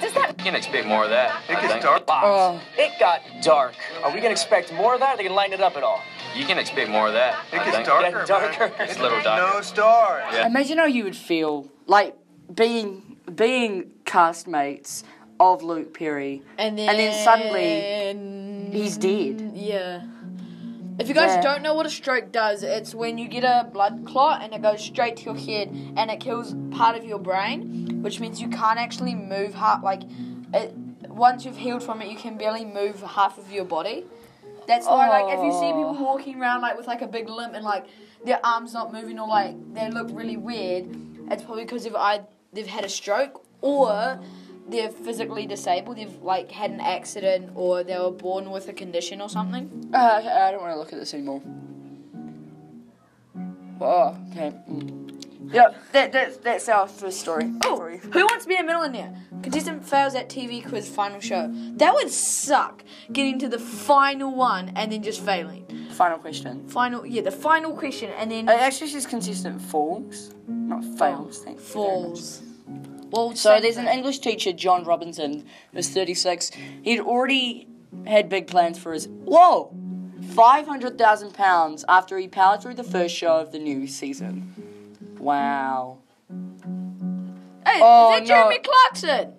Does 0.02 0.14
that 0.14 0.34
You 0.38 0.44
can 0.44 0.56
expect 0.56 0.88
more 0.88 1.04
of 1.06 1.10
that. 1.10 1.42
It 1.50 1.58
I 1.58 1.62
gets 1.62 1.74
think. 1.74 1.84
dark. 1.86 2.04
Oh, 2.10 2.62
It 2.78 2.92
got 3.00 3.22
dark. 3.42 3.76
Are 4.04 4.12
we 4.14 4.18
gonna 4.20 4.32
expect 4.32 4.74
more 4.74 4.94
of 4.94 5.00
that? 5.02 5.14
Are 5.14 5.18
they 5.18 5.24
gonna 5.24 5.36
lighten 5.36 5.54
it 5.54 5.62
up 5.62 5.76
at 5.78 5.84
all? 5.84 6.02
You 6.36 6.46
can 6.46 6.58
expect 6.58 6.90
more 6.90 7.08
of 7.08 7.14
that. 7.14 7.36
It 7.54 7.60
I 7.60 7.66
gets 7.66 7.76
think. 7.78 7.88
darker, 7.88 8.12
Getting 8.12 8.28
darker. 8.28 8.78
man. 8.78 8.90
It's 8.90 8.98
a 9.00 9.02
little 9.02 9.22
darker. 9.22 9.56
No 9.56 9.62
stars. 9.62 10.24
Yeah. 10.34 10.48
imagine 10.48 10.78
how 10.78 10.86
you 10.86 11.04
would 11.06 11.16
feel 11.16 11.70
like 11.86 12.16
being 12.54 13.18
being 13.36 13.92
castmates 14.06 15.04
of 15.40 15.64
Luke 15.64 15.98
Perry, 15.98 16.42
And 16.58 16.78
then, 16.78 16.90
and 16.90 17.00
then 17.00 17.24
suddenly 17.24 18.72
he's 18.72 18.98
dead. 18.98 19.52
Yeah. 19.54 20.04
If 21.00 21.08
you 21.08 21.16
guys 21.16 21.36
Yeah. 21.36 21.42
don't 21.42 21.64
know 21.64 21.74
what 21.74 21.86
a 21.86 21.90
stroke 21.90 22.32
does, 22.32 22.62
it's 22.62 22.94
when 22.94 23.18
you 23.18 23.28
get 23.28 23.44
a 23.44 23.68
blood 23.72 24.06
clot 24.06 24.44
and 24.44 24.54
it 24.54 24.62
goes 24.62 24.82
straight 24.82 25.18
to 25.18 25.24
your 25.24 25.36
head 25.36 25.70
and 25.98 26.12
it 26.12 26.20
kills 26.20 26.56
part 26.72 26.96
of 26.96 27.04
your 27.04 27.18
brain, 27.18 28.02
which 28.04 28.20
means 28.20 28.40
you 28.40 28.48
can't 28.48 28.78
actually 28.78 29.16
move 29.16 29.56
half. 29.56 29.84
Like, 29.84 30.04
it, 30.54 30.74
once 31.08 31.46
you've 31.46 31.58
healed 31.58 31.82
from 31.82 32.02
it, 32.02 32.10
you 32.10 32.18
can 32.18 32.38
barely 32.38 32.64
move 32.64 33.02
half 33.02 33.40
of 33.40 33.52
your 33.52 33.66
body. 33.66 34.06
That's 34.68 34.86
why, 34.86 35.10
like, 35.10 35.34
if 35.34 35.44
you 35.44 35.52
see 35.52 35.66
oh. 35.66 35.94
people 35.94 36.06
walking 36.06 36.40
around 36.40 36.62
like 36.62 36.78
with 36.78 36.88
like 36.88 37.02
a 37.02 37.08
big 37.08 37.28
limp 37.28 37.54
and 37.54 37.66
like 37.66 37.86
their 38.24 38.40
arms 38.46 38.74
not 38.74 38.94
moving 38.94 39.20
or 39.20 39.28
like 39.28 39.56
they 39.74 39.90
look 39.90 40.08
really 40.12 40.38
weird, 40.38 40.86
it's 41.32 41.44
probably 41.44 41.64
because 41.64 41.84
they've 41.84 41.96
I 41.96 42.22
they've 42.52 42.68
had 42.68 42.86
a 42.86 42.90
stroke 42.90 43.46
or 43.62 44.20
they're 44.68 44.90
physically 44.90 45.46
disabled. 45.46 45.98
They've 45.98 46.22
like 46.22 46.52
had 46.52 46.72
an 46.72 46.80
accident 46.80 47.52
or 47.56 47.84
they 47.84 47.98
were 47.98 48.12
born 48.12 48.52
with 48.52 48.68
a 48.70 48.74
condition 48.74 49.22
or 49.22 49.30
something. 49.30 49.90
Uh, 49.94 49.98
I 50.24 50.52
don't 50.52 50.62
want 50.62 50.74
to 50.74 50.80
look 50.80 50.94
at 50.94 51.00
this 51.00 51.14
anymore. 51.14 51.42
Oh, 53.82 54.18
okay. 54.32 54.54
Mm. 54.70 55.54
Yeah, 55.54 55.74
that, 55.92 56.14
that's 56.14 56.38
that's 56.38 56.70
our 56.70 56.88
first 56.88 57.20
story. 57.20 57.52
Oh, 57.66 57.78
Sorry. 57.78 57.98
who 57.98 58.22
wants 58.26 58.46
to 58.46 58.50
be 58.50 58.56
a 58.56 58.64
millionaire? 58.64 59.14
Contestant 59.42 59.86
fails 59.86 60.16
at 60.16 60.30
TV 60.30 60.66
quiz 60.68 60.88
final 60.88 61.20
show. 61.20 61.52
That 61.76 61.94
would 61.94 62.10
suck. 62.10 62.84
Getting 63.12 63.40
to 63.40 63.50
the 63.50 63.60
final 63.60 64.34
one 64.34 64.72
and 64.76 64.92
then 64.92 65.04
just 65.04 65.22
failing. 65.22 65.66
Final 65.94 66.18
question. 66.18 66.68
Final, 66.68 67.06
yeah, 67.06 67.22
the 67.22 67.32
final 67.32 67.72
question 67.74 68.10
and 68.18 68.32
then 68.32 68.50
It 68.50 68.60
actually 68.60 68.88
says 68.90 69.06
consistent 69.06 69.62
falls, 69.62 70.34
not 70.48 70.84
fails. 70.98 71.44
Thank 71.44 71.60
falls. 71.60 72.42
Well, 73.12 73.36
So 73.36 73.60
there's 73.60 73.78
an. 73.78 73.88
English 73.88 74.20
teacher, 74.20 74.52
John 74.54 74.84
Robinson, 74.86 75.46
who's 75.72 75.90
36. 75.90 76.50
He'd 76.82 77.00
already 77.00 77.68
had 78.08 78.28
big 78.28 78.48
plans 78.48 78.80
for 78.80 78.92
his 78.94 79.08
whoa, 79.08 79.72
five 80.34 80.66
hundred 80.68 80.98
thousand 80.98 81.34
pounds 81.36 81.86
after 81.88 82.18
he 82.18 82.28
powered 82.28 82.62
through 82.64 82.74
the 82.74 82.84
first 82.84 83.14
show 83.16 83.38
of 83.40 83.52
the 83.52 83.60
new 83.60 83.86
season. 83.86 84.52
Wow. 85.20 86.00
Hey, 87.68 87.80
Oh, 87.82 88.14
is 88.16 88.20
that 88.22 88.28
Jeremy 88.28 88.56
no. 88.58 88.72
Clarkson? 88.72 89.34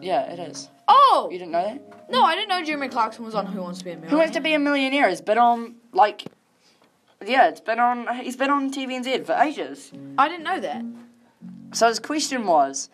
Yeah, 0.00 0.32
it 0.32 0.38
is. 0.38 0.68
Oh, 0.88 1.28
You 1.30 1.38
didn't 1.38 1.52
know 1.52 1.62
that? 1.62 2.10
no, 2.10 2.22
I 2.24 2.34
didn't 2.34 2.48
know 2.48 2.64
Jeremy 2.64 2.88
Clarkson 2.88 3.24
was 3.24 3.34
on 3.34 3.46
Who 3.46 3.60
Wants 3.60 3.80
to 3.80 3.84
Be 3.84 3.90
a 3.90 3.94
Millionaire. 3.96 4.10
Who 4.10 4.16
wants 4.18 4.34
to 4.34 4.40
be 4.40 4.54
a 4.54 4.58
millionaire? 4.58 5.08
It's 5.08 5.20
been 5.20 5.38
on 5.38 5.74
like, 5.92 6.24
yeah, 7.24 7.48
it's 7.48 7.60
been 7.60 7.78
on. 7.78 8.06
He's 8.16 8.36
been 8.36 8.50
on 8.50 8.72
TVNZ 8.72 9.26
for 9.26 9.34
ages. 9.34 9.92
I 10.16 10.28
didn't 10.28 10.44
know 10.44 10.60
that. 10.60 10.84
So 11.72 11.88
his 11.88 11.98
question 11.98 12.46
was, 12.46 12.88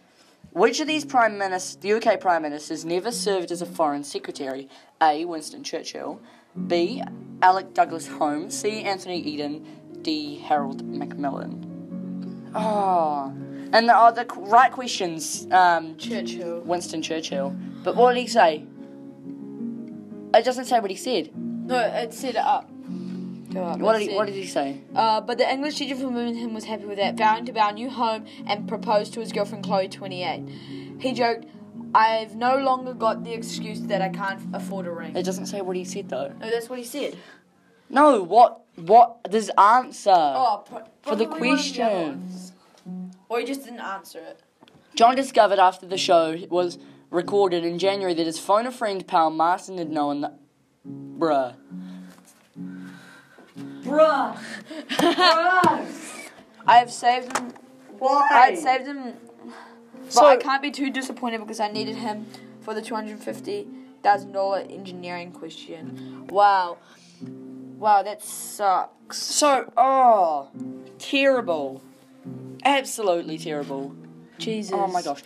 Which 0.50 0.80
of 0.80 0.86
these 0.88 1.04
prime 1.04 1.38
ministers, 1.38 1.76
the 1.76 1.92
UK 1.92 2.20
prime 2.20 2.42
ministers, 2.42 2.84
never 2.84 3.12
served 3.12 3.52
as 3.52 3.62
a 3.62 3.66
foreign 3.66 4.02
secretary? 4.02 4.68
A. 5.00 5.24
Winston 5.24 5.62
Churchill. 5.62 6.20
B. 6.66 7.02
Alec 7.42 7.74
Douglas 7.74 8.06
Home. 8.08 8.50
C. 8.50 8.82
Anthony 8.82 9.20
Eden. 9.20 9.64
D. 10.02 10.38
Harold 10.38 10.84
Macmillan. 10.84 12.50
Oh, 12.54 13.32
and 13.74 13.88
the, 13.88 13.92
oh, 13.94 14.12
the 14.12 14.24
right 14.36 14.72
questions. 14.72 15.46
Um, 15.50 15.96
Churchill. 15.98 16.60
Winston 16.60 17.02
Churchill. 17.02 17.50
But 17.82 17.96
what 17.96 18.14
did 18.14 18.20
he 18.20 18.28
say? 18.28 18.64
It 20.32 20.44
doesn't 20.44 20.64
say 20.66 20.80
what 20.80 20.90
he 20.90 20.96
said. 20.96 21.30
No, 21.36 21.78
it 21.78 22.14
said 22.14 22.36
it 22.36 22.36
up. 22.36 22.70
Up. 23.56 23.78
What 23.78 23.98
did 23.98 24.10
he, 24.10 24.16
what 24.16 24.26
did 24.26 24.34
he 24.34 24.46
say? 24.46 24.80
Uh, 24.94 25.20
but 25.20 25.38
the 25.38 25.48
English 25.48 25.76
teacher 25.76 25.94
from 25.94 26.14
Birmingham 26.14 26.54
was 26.54 26.64
happy 26.64 26.86
with 26.86 26.98
that, 26.98 27.16
vowing 27.16 27.44
to 27.46 27.52
buy 27.52 27.70
a 27.70 27.72
new 27.72 27.88
home 27.88 28.24
and 28.46 28.66
proposed 28.66 29.14
to 29.14 29.20
his 29.20 29.32
girlfriend 29.32 29.64
Chloe, 29.64 29.88
28. 29.88 30.48
He 31.00 31.12
joked, 31.12 31.46
I've 31.94 32.34
no 32.34 32.56
longer 32.56 32.94
got 32.94 33.22
the 33.22 33.32
excuse 33.32 33.80
that 33.82 34.02
I 34.02 34.08
can't 34.08 34.40
afford 34.52 34.86
a 34.86 34.90
ring. 34.90 35.16
It 35.16 35.24
doesn't 35.24 35.46
say 35.46 35.60
what 35.60 35.76
he 35.76 35.84
said 35.84 36.08
though. 36.08 36.32
No, 36.40 36.50
that's 36.50 36.68
what 36.68 36.80
he 36.80 36.84
said. 36.84 37.16
No, 37.88 38.22
what? 38.22 38.62
What? 38.74 39.18
This 39.30 39.50
answer. 39.56 40.10
Oh, 40.10 40.64
For 41.02 41.14
the 41.14 41.26
probably 41.26 41.48
one 41.50 41.58
of 41.58 41.64
the 41.64 41.82
other 41.82 42.04
question. 42.14 42.53
Or 43.34 43.40
he 43.40 43.46
just 43.46 43.64
didn't 43.64 43.80
answer 43.80 44.20
it. 44.20 44.38
John 44.94 45.16
discovered 45.16 45.58
after 45.58 45.86
the 45.86 45.98
show 45.98 46.38
was 46.50 46.78
recorded 47.10 47.64
in 47.64 47.80
January 47.80 48.14
that 48.14 48.26
his 48.26 48.38
phone 48.38 48.64
a 48.64 48.70
friend 48.70 49.04
pal 49.08 49.28
Martin 49.28 49.76
had 49.76 49.90
known 49.90 50.20
that. 50.20 50.38
Bruh. 50.86 51.56
Bruh. 53.82 54.38
I 56.64 56.76
have 56.78 56.92
saved 56.92 57.36
him. 57.36 57.52
Why? 57.98 58.28
I 58.30 58.50
had 58.50 58.58
saved 58.58 58.86
him. 58.86 59.14
But 60.04 60.12
So- 60.12 60.26
I 60.26 60.36
can't 60.36 60.62
be 60.62 60.70
too 60.70 60.90
disappointed 60.90 61.40
because 61.40 61.58
I 61.58 61.72
needed 61.72 61.96
him 61.96 62.26
for 62.60 62.72
the 62.72 62.82
$250,000 62.82 64.60
engineering 64.70 65.32
question. 65.32 66.28
Wow. 66.30 66.76
Wow, 67.20 68.04
that 68.04 68.22
sucks. 68.22 69.16
So, 69.18 69.72
oh, 69.76 70.50
terrible. 71.00 71.82
Absolutely 72.64 73.38
terrible. 73.38 73.94
Jesus. 74.38 74.72
Oh 74.74 74.86
my 74.86 75.02
gosh. 75.02 75.22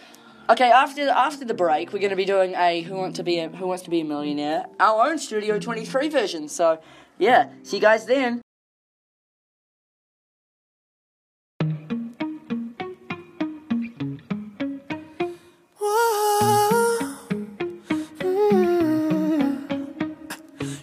Okay, 0.50 0.71
after 0.71 1.09
after 1.09 1.45
the 1.45 1.54
break, 1.54 1.92
we're 1.92 1.99
going 1.99 2.11
to 2.11 2.16
be 2.16 2.25
doing 2.25 2.54
a 2.54 2.80
Who 2.83 2.95
Want 2.95 3.16
to 3.16 3.23
Be 3.23 3.38
a 3.38 3.49
Who 3.49 3.66
Wants 3.66 3.83
to 3.85 3.90
Be 3.90 4.00
a 4.00 4.04
Millionaire, 4.04 4.64
our 4.80 5.07
own 5.07 5.18
Studio 5.18 5.59
23 5.59 6.09
version. 6.09 6.49
So, 6.49 6.80
yeah, 7.18 7.50
see 7.62 7.76
you 7.76 7.83
guys 7.83 8.07
then. 8.07 8.40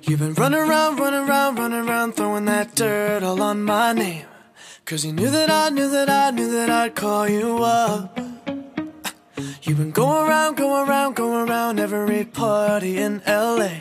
You've 0.08 0.20
been 0.20 0.34
running 0.36 0.60
around, 0.60 1.00
running 1.00 1.28
around, 1.28 1.58
running 1.58 1.90
around, 1.90 2.14
throwing 2.14 2.46
that 2.46 2.76
dirt 2.76 3.24
all 3.24 3.42
on 3.42 3.64
my 3.64 3.94
name. 3.94 4.26
Cause 4.86 5.04
you 5.04 5.14
knew 5.14 5.32
that 5.32 5.50
I 5.50 5.70
knew 5.70 5.90
that 5.90 6.12
I 6.12 6.30
knew 6.30 6.52
that 6.52 6.70
I'd 6.70 6.94
call 6.94 7.28
you 7.28 7.58
up. 7.64 8.20
You've 9.64 9.80
been 9.80 9.90
going 9.90 10.28
around, 10.28 10.58
going 10.58 10.88
around, 10.88 11.16
going 11.16 11.50
around 11.50 11.80
every 11.80 12.24
party 12.24 13.00
in 13.00 13.24
LA. 13.26 13.78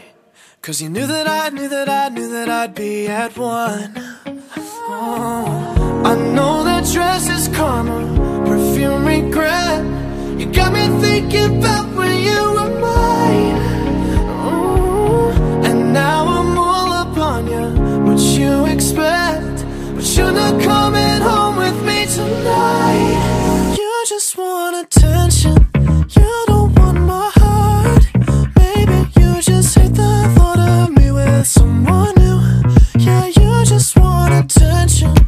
Cause 0.63 0.81
you 0.81 0.89
knew 0.89 1.07
that 1.07 1.29
I 1.29 1.51
knew 1.51 1.69
that 1.69 1.91
I 1.91 2.09
knew 2.09 2.31
that 2.31 2.49
I'd 2.49 2.75
be 2.75 3.07
at 3.07 3.37
one. 3.37 3.93
Oh, 4.89 6.03
I 6.07 6.15
know 6.33 6.65
that 6.65 6.91
dress 6.91 7.29
is 7.29 7.55
karma, 7.55 8.01
perfume 8.47 9.05
regret. 9.05 9.85
You 10.41 10.47
got 10.55 10.73
me 10.73 10.87
thinking 11.03 11.59
about 11.59 11.95
when 11.95 12.17
you 12.17 12.41
were 12.57 12.81
mine. 12.81 13.57
Ooh, 14.47 15.67
and 15.67 15.93
now 15.93 16.27
I'm 16.29 16.57
all 16.57 16.93
up 16.95 17.19
on 17.19 17.47
you. 17.47 18.05
What 18.11 18.21
you 18.21 18.65
expect? 18.65 19.44
You're 20.07 20.33
not 20.33 20.61
coming 20.63 21.23
home 21.23 21.57
with 21.57 21.83
me 21.83 22.05
tonight. 22.07 23.75
You 23.77 24.05
just 24.07 24.37
want 24.37 24.77
attention. 24.77 25.67
You 26.11 26.45
don't 26.47 26.73
want 26.79 27.01
my 27.01 27.31
heart. 27.35 28.07
Maybe 28.55 29.09
you 29.19 29.41
just 29.41 29.75
hate 29.77 29.95
the 29.95 30.31
thought 30.37 30.59
of 30.59 30.91
me 30.97 31.11
with 31.11 31.47
someone 31.47 32.15
new. 32.17 32.39
Yeah, 32.99 33.27
you 33.27 33.65
just 33.65 33.97
want 33.99 34.35
attention. 34.45 35.24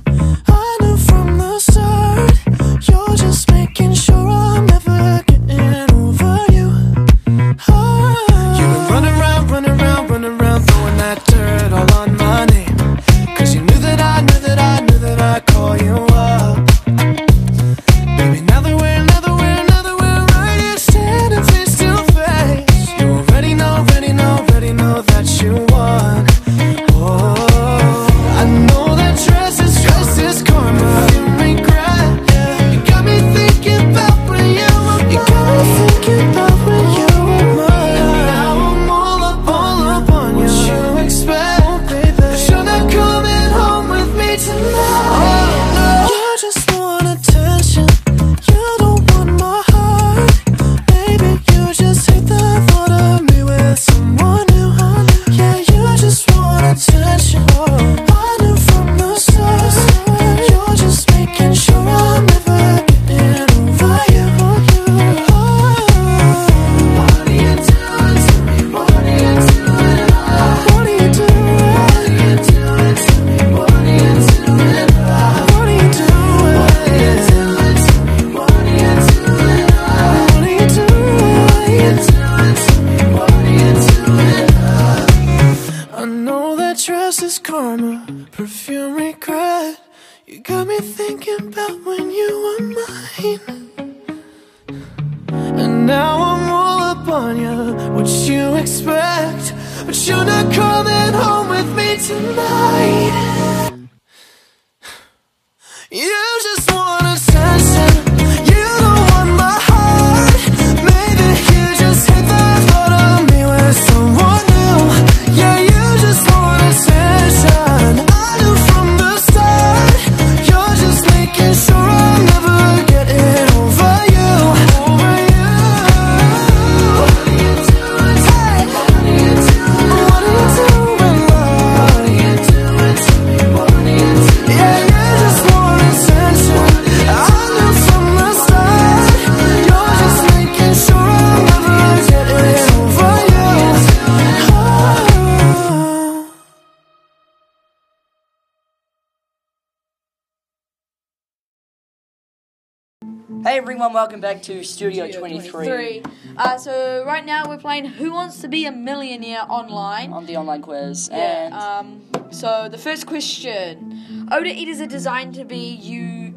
Everyone, 153.66 153.92
welcome 153.92 154.20
back 154.20 154.42
to 154.42 154.62
Studio 154.62 155.10
23 155.10 156.00
Uh, 156.36 156.56
so 156.56 157.02
right 157.04 157.26
now 157.26 157.48
we're 157.48 157.58
playing 157.58 157.84
Who 157.84 158.12
Wants 158.12 158.40
to 158.42 158.46
Be 158.46 158.64
a 158.64 158.70
Millionaire 158.70 159.44
online. 159.48 160.12
on 160.12 160.24
the 160.24 160.36
online 160.36 160.62
quiz. 160.62 161.08
Yeah. 161.10 161.46
And 161.46 161.52
Um. 161.52 162.30
So 162.30 162.68
the 162.70 162.78
first 162.78 163.08
question: 163.08 164.28
Odor-Eaters 164.30 164.80
are 164.80 164.86
designed 164.86 165.34
to 165.34 165.44
be 165.44 165.74
you 165.90 166.32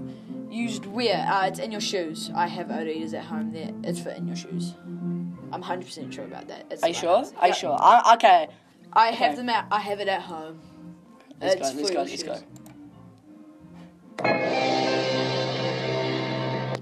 used 0.49 0.87
where? 0.87 1.23
Uh, 1.31 1.45
it's 1.45 1.59
in 1.59 1.71
your 1.71 1.81
shoes. 1.81 2.31
I 2.33 2.47
have 2.47 2.71
Odor-Eaters 2.71 3.13
at 3.13 3.25
home. 3.25 3.51
There, 3.53 3.69
it's 3.83 3.99
for 3.99 4.09
in 4.09 4.25
your 4.25 4.35
shoes. 4.35 4.73
I'm 5.53 5.61
100 5.61 5.85
percent 5.85 6.11
sure 6.11 6.25
about 6.25 6.47
that. 6.47 6.65
It's 6.71 6.81
are 6.81 6.87
you 6.87 6.95
sure? 6.95 7.17
house. 7.17 7.31
Are 7.37 7.49
you 7.49 7.53
sure? 7.53 7.77
I, 7.79 8.15
okay. 8.15 8.47
I 8.93 9.11
have 9.11 9.33
Okay. 9.33 9.35
them 9.35 9.49
at. 9.49 9.67
I 9.69 9.79
have 9.81 9.99
it 9.99 10.07
at 10.07 10.21
home. 10.23 10.59
Let's 11.39 11.61
It's 11.61 11.91
go. 11.91 12.01
Let's 12.01 12.23
go. 12.23 12.33
Let's 12.33 12.43
go. 14.23 14.78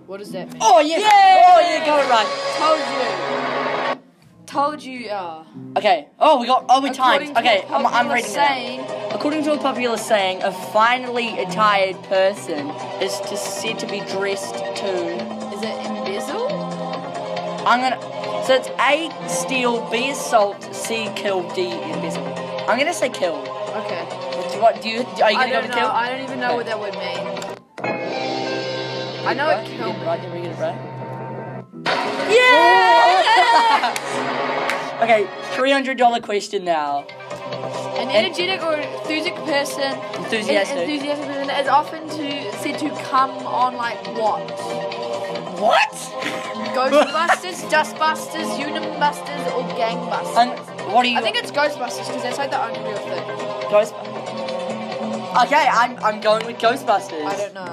What 0.07 0.17
does 0.19 0.31
that 0.31 0.47
mean? 0.51 0.61
Oh 0.61 0.79
yes. 0.79 1.03
Oh 1.03 1.59
yeah, 1.59 1.85
got 1.85 1.99
it 1.99 2.09
right. 2.09 2.27
Told 2.57 4.01
you. 4.01 4.45
Told 4.45 4.81
you. 4.83 5.09
Uh, 5.09 5.43
Okay. 5.77 6.07
Oh, 6.19 6.39
we 6.39 6.47
got. 6.47 6.65
Oh, 6.69 6.81
we 6.81 6.89
timed. 6.91 7.37
Okay, 7.37 7.63
I'm, 7.69 7.85
I'm 7.85 8.07
reading 8.07 8.25
it. 8.31 8.33
saying. 8.33 8.79
According 9.11 9.43
to 9.43 9.51
a 9.53 9.57
popular 9.57 9.97
saying, 9.97 10.41
a 10.41 10.51
finely 10.51 11.37
attired 11.39 12.01
person 12.03 12.69
is 13.01 13.19
to, 13.29 13.37
said 13.37 13.77
to 13.79 13.85
be 13.87 13.99
dressed 13.99 14.55
to. 14.55 14.87
Is 15.53 15.61
it 15.61 15.85
embezzle? 15.85 16.47
I'm 17.67 17.81
gonna. 17.81 18.01
So 18.47 18.55
it's 18.55 18.69
A 18.79 19.11
steal, 19.27 19.87
B 19.91 20.09
assault, 20.11 20.73
C 20.73 21.09
kill, 21.15 21.47
D 21.53 21.69
embezzle. 21.69 22.25
I'm 22.69 22.79
gonna 22.79 22.93
say 22.93 23.09
kill. 23.09 23.35
Okay. 23.75 24.07
Do 24.53 24.61
what, 24.61 24.81
do 24.81 24.89
you, 24.89 25.01
are 25.21 25.31
you 25.31 25.37
I 25.37 25.49
gonna 25.49 25.49
go 25.49 25.53
don't 25.53 25.63
to 25.63 25.67
know. 25.69 25.75
kill? 25.75 25.87
I 25.87 26.09
don't 26.09 26.21
even 26.23 26.39
know 26.39 26.47
Okay. 26.47 26.55
what 26.55 26.65
that 26.65 26.79
would 26.79 26.93
mean. 26.95 27.36
I 29.27 29.33
know 29.33 29.49
it 29.49 29.65
killed 29.67 29.97
me. 29.99 30.05
right. 30.05 30.21
Did 30.21 30.31
we 30.33 30.41
get 30.41 30.51
it 30.51 30.59
right? 30.59 30.77
Yeah! 32.31 33.93
Okay, 34.97 35.27
three 35.53 35.71
hundred 35.71 35.95
dollar 35.99 36.19
question 36.19 36.63
now. 36.65 37.05
An 38.01 38.09
energetic 38.09 38.63
or 38.63 38.73
enthusiastic 38.73 39.35
person, 39.45 39.93
Enthusiastic. 40.23 40.77
enthusiastic 40.79 41.27
person 41.27 41.49
is 41.51 41.67
often 41.67 42.09
to 42.09 42.51
said 42.57 42.79
to 42.79 42.89
come 43.05 43.29
on 43.45 43.75
like 43.75 44.03
what? 44.17 44.41
What? 45.61 45.93
Ghostbusters, 46.73 47.61
Dustbusters, 47.69 48.49
Unimbusters, 48.57 49.53
or 49.53 49.63
Gangbusters? 49.77 50.35
And 50.35 50.49
what 50.91 51.05
are 51.05 51.09
you? 51.09 51.17
I 51.19 51.21
think 51.21 51.35
it's 51.37 51.51
Ghostbusters 51.51 52.07
because 52.07 52.23
that's 52.23 52.39
like 52.39 52.49
the 52.49 52.59
only 52.63 52.79
real 52.79 52.97
thing. 52.97 53.23
Ghost. 53.69 53.93
Okay, 55.45 55.67
I'm 55.71 55.95
I'm 56.03 56.19
going 56.21 56.43
with 56.47 56.57
Ghostbusters. 56.57 57.23
I 57.23 57.35
don't 57.37 57.53
know. 57.53 57.65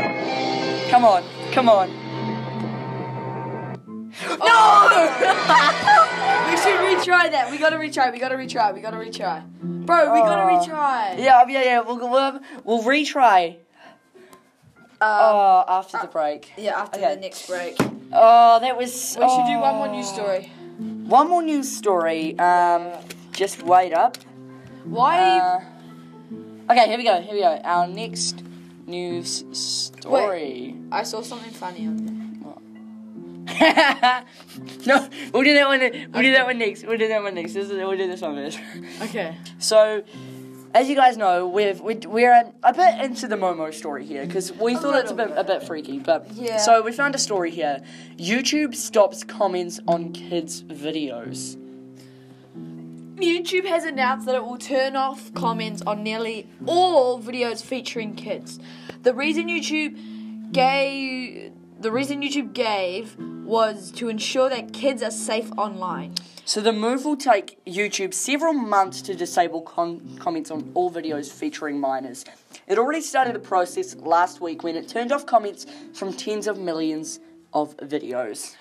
Come 0.94 1.04
on, 1.06 1.24
come 1.50 1.68
on. 1.68 1.90
No! 4.38 5.10
We 6.46 6.56
should 6.60 6.78
retry 6.78 7.32
that. 7.32 7.50
We 7.50 7.58
gotta 7.58 7.74
retry. 7.74 8.12
We 8.12 8.20
gotta 8.20 8.36
retry. 8.36 8.72
We 8.72 8.80
gotta 8.80 8.98
retry. 8.98 9.44
Bro, 9.60 10.12
we 10.14 10.20
gotta 10.20 10.54
Oh. 10.54 10.56
retry. 10.56 11.18
Yeah, 11.18 11.44
yeah, 11.48 11.64
yeah. 11.64 11.80
We'll 11.80 11.98
we'll, 11.98 12.40
we'll 12.62 12.82
retry. 12.84 13.56
oh, 15.00 15.64
after 15.66 15.98
the 16.00 16.06
break. 16.06 16.52
Yeah, 16.56 16.82
after 16.82 17.00
Okay. 17.00 17.14
the 17.16 17.20
next 17.20 17.48
break. 17.48 17.76
Oh, 18.12 18.60
that 18.60 18.76
was. 18.76 19.16
We 19.18 19.28
should 19.28 19.46
do 19.46 19.58
one 19.58 19.74
more 19.74 19.88
oh. 19.88 19.92
news 19.96 20.08
story. 20.08 20.52
One 21.08 21.28
more 21.28 21.42
news 21.42 21.76
story. 21.76 22.38
Um, 22.38 22.92
just 23.32 23.64
wait 23.64 23.92
up. 23.92 24.16
Why? 24.84 25.38
Uh, 25.40 26.70
okay, 26.70 26.86
here 26.86 26.98
we 26.98 27.02
go. 27.02 27.20
Here 27.20 27.34
we 27.34 27.40
go. 27.40 27.60
Our 27.64 27.88
next 27.88 28.43
news 28.86 29.44
story. 29.52 30.76
I 30.92 31.02
saw 31.02 31.22
something 31.22 31.50
funny 31.52 31.86
on 31.86 31.96
there. 32.06 32.14
no, 34.86 35.08
we'll 35.32 35.42
do 35.44 35.54
that 35.54 35.66
one. 35.68 35.80
We'll 36.12 36.22
do 36.22 36.32
that 36.32 36.46
one 36.46 36.58
next. 36.58 36.86
We'll 36.86 36.98
do 36.98 37.08
that 37.08 37.22
one 37.22 37.34
next. 37.34 37.52
This 37.54 37.68
is, 37.70 37.76
we'll 37.76 37.96
do 37.96 38.06
this 38.06 38.20
one 38.22 38.36
first. 38.36 38.58
Okay. 39.02 39.36
So, 39.58 40.02
as 40.74 40.88
you 40.88 40.96
guys 40.96 41.16
know, 41.16 41.46
we've 41.46 41.80
we, 41.80 41.94
we're 42.06 42.32
a, 42.32 42.52
a 42.62 42.72
bit 42.72 43.00
into 43.04 43.28
the 43.28 43.36
Momo 43.36 43.72
story 43.72 44.04
here 44.06 44.24
because 44.26 44.50
we 44.52 44.74
thought 44.76 44.96
it's 44.96 45.10
a 45.10 45.14
bit 45.14 45.30
a 45.36 45.44
bit 45.44 45.62
freaky. 45.62 45.98
But 45.98 46.26
Yeah. 46.32 46.56
so 46.56 46.82
we 46.82 46.90
found 46.92 47.14
a 47.14 47.18
story 47.18 47.50
here. 47.50 47.80
YouTube 48.16 48.75
stops 48.75 49.23
comments 49.25 49.78
on 49.86 50.12
kids' 50.12 50.62
videos. 50.62 51.56
YouTube 53.16 53.64
has 53.66 53.84
announced 53.84 54.26
that 54.26 54.34
it 54.34 54.44
will 54.44 54.58
turn 54.58 54.96
off 54.96 55.32
comments 55.34 55.82
on 55.86 56.02
nearly 56.02 56.48
all 56.66 57.20
videos 57.20 57.62
featuring 57.62 58.14
kids. 58.16 58.58
The 59.02 59.14
reason 59.14 59.48
YouTube 59.48 60.52
gave 60.52 61.52
the 61.80 61.92
reason 61.92 62.22
YouTube 62.22 62.54
gave 62.54 63.16
was 63.44 63.90
to 63.92 64.08
ensure 64.08 64.48
that 64.48 64.72
kids 64.72 65.02
are 65.02 65.10
safe 65.10 65.50
online. 65.58 66.14
So 66.46 66.60
the 66.60 66.72
move 66.72 67.04
will 67.04 67.16
take 67.16 67.62
YouTube 67.66 68.14
several 68.14 68.52
months 68.52 69.02
to 69.02 69.14
disable 69.14 69.62
con- 69.62 70.16
comments 70.18 70.50
on 70.50 70.70
all 70.74 70.90
videos 70.90 71.30
featuring 71.30 71.78
minors. 71.78 72.24
It 72.66 72.78
already 72.78 73.00
started 73.00 73.34
the 73.34 73.40
process 73.40 73.94
last 73.96 74.40
week 74.40 74.62
when 74.62 74.76
it 74.76 74.88
turned 74.88 75.12
off 75.12 75.26
comments 75.26 75.66
from 75.92 76.12
tens 76.12 76.46
of 76.46 76.58
millions 76.58 77.20
of 77.52 77.76
videos. 77.78 78.56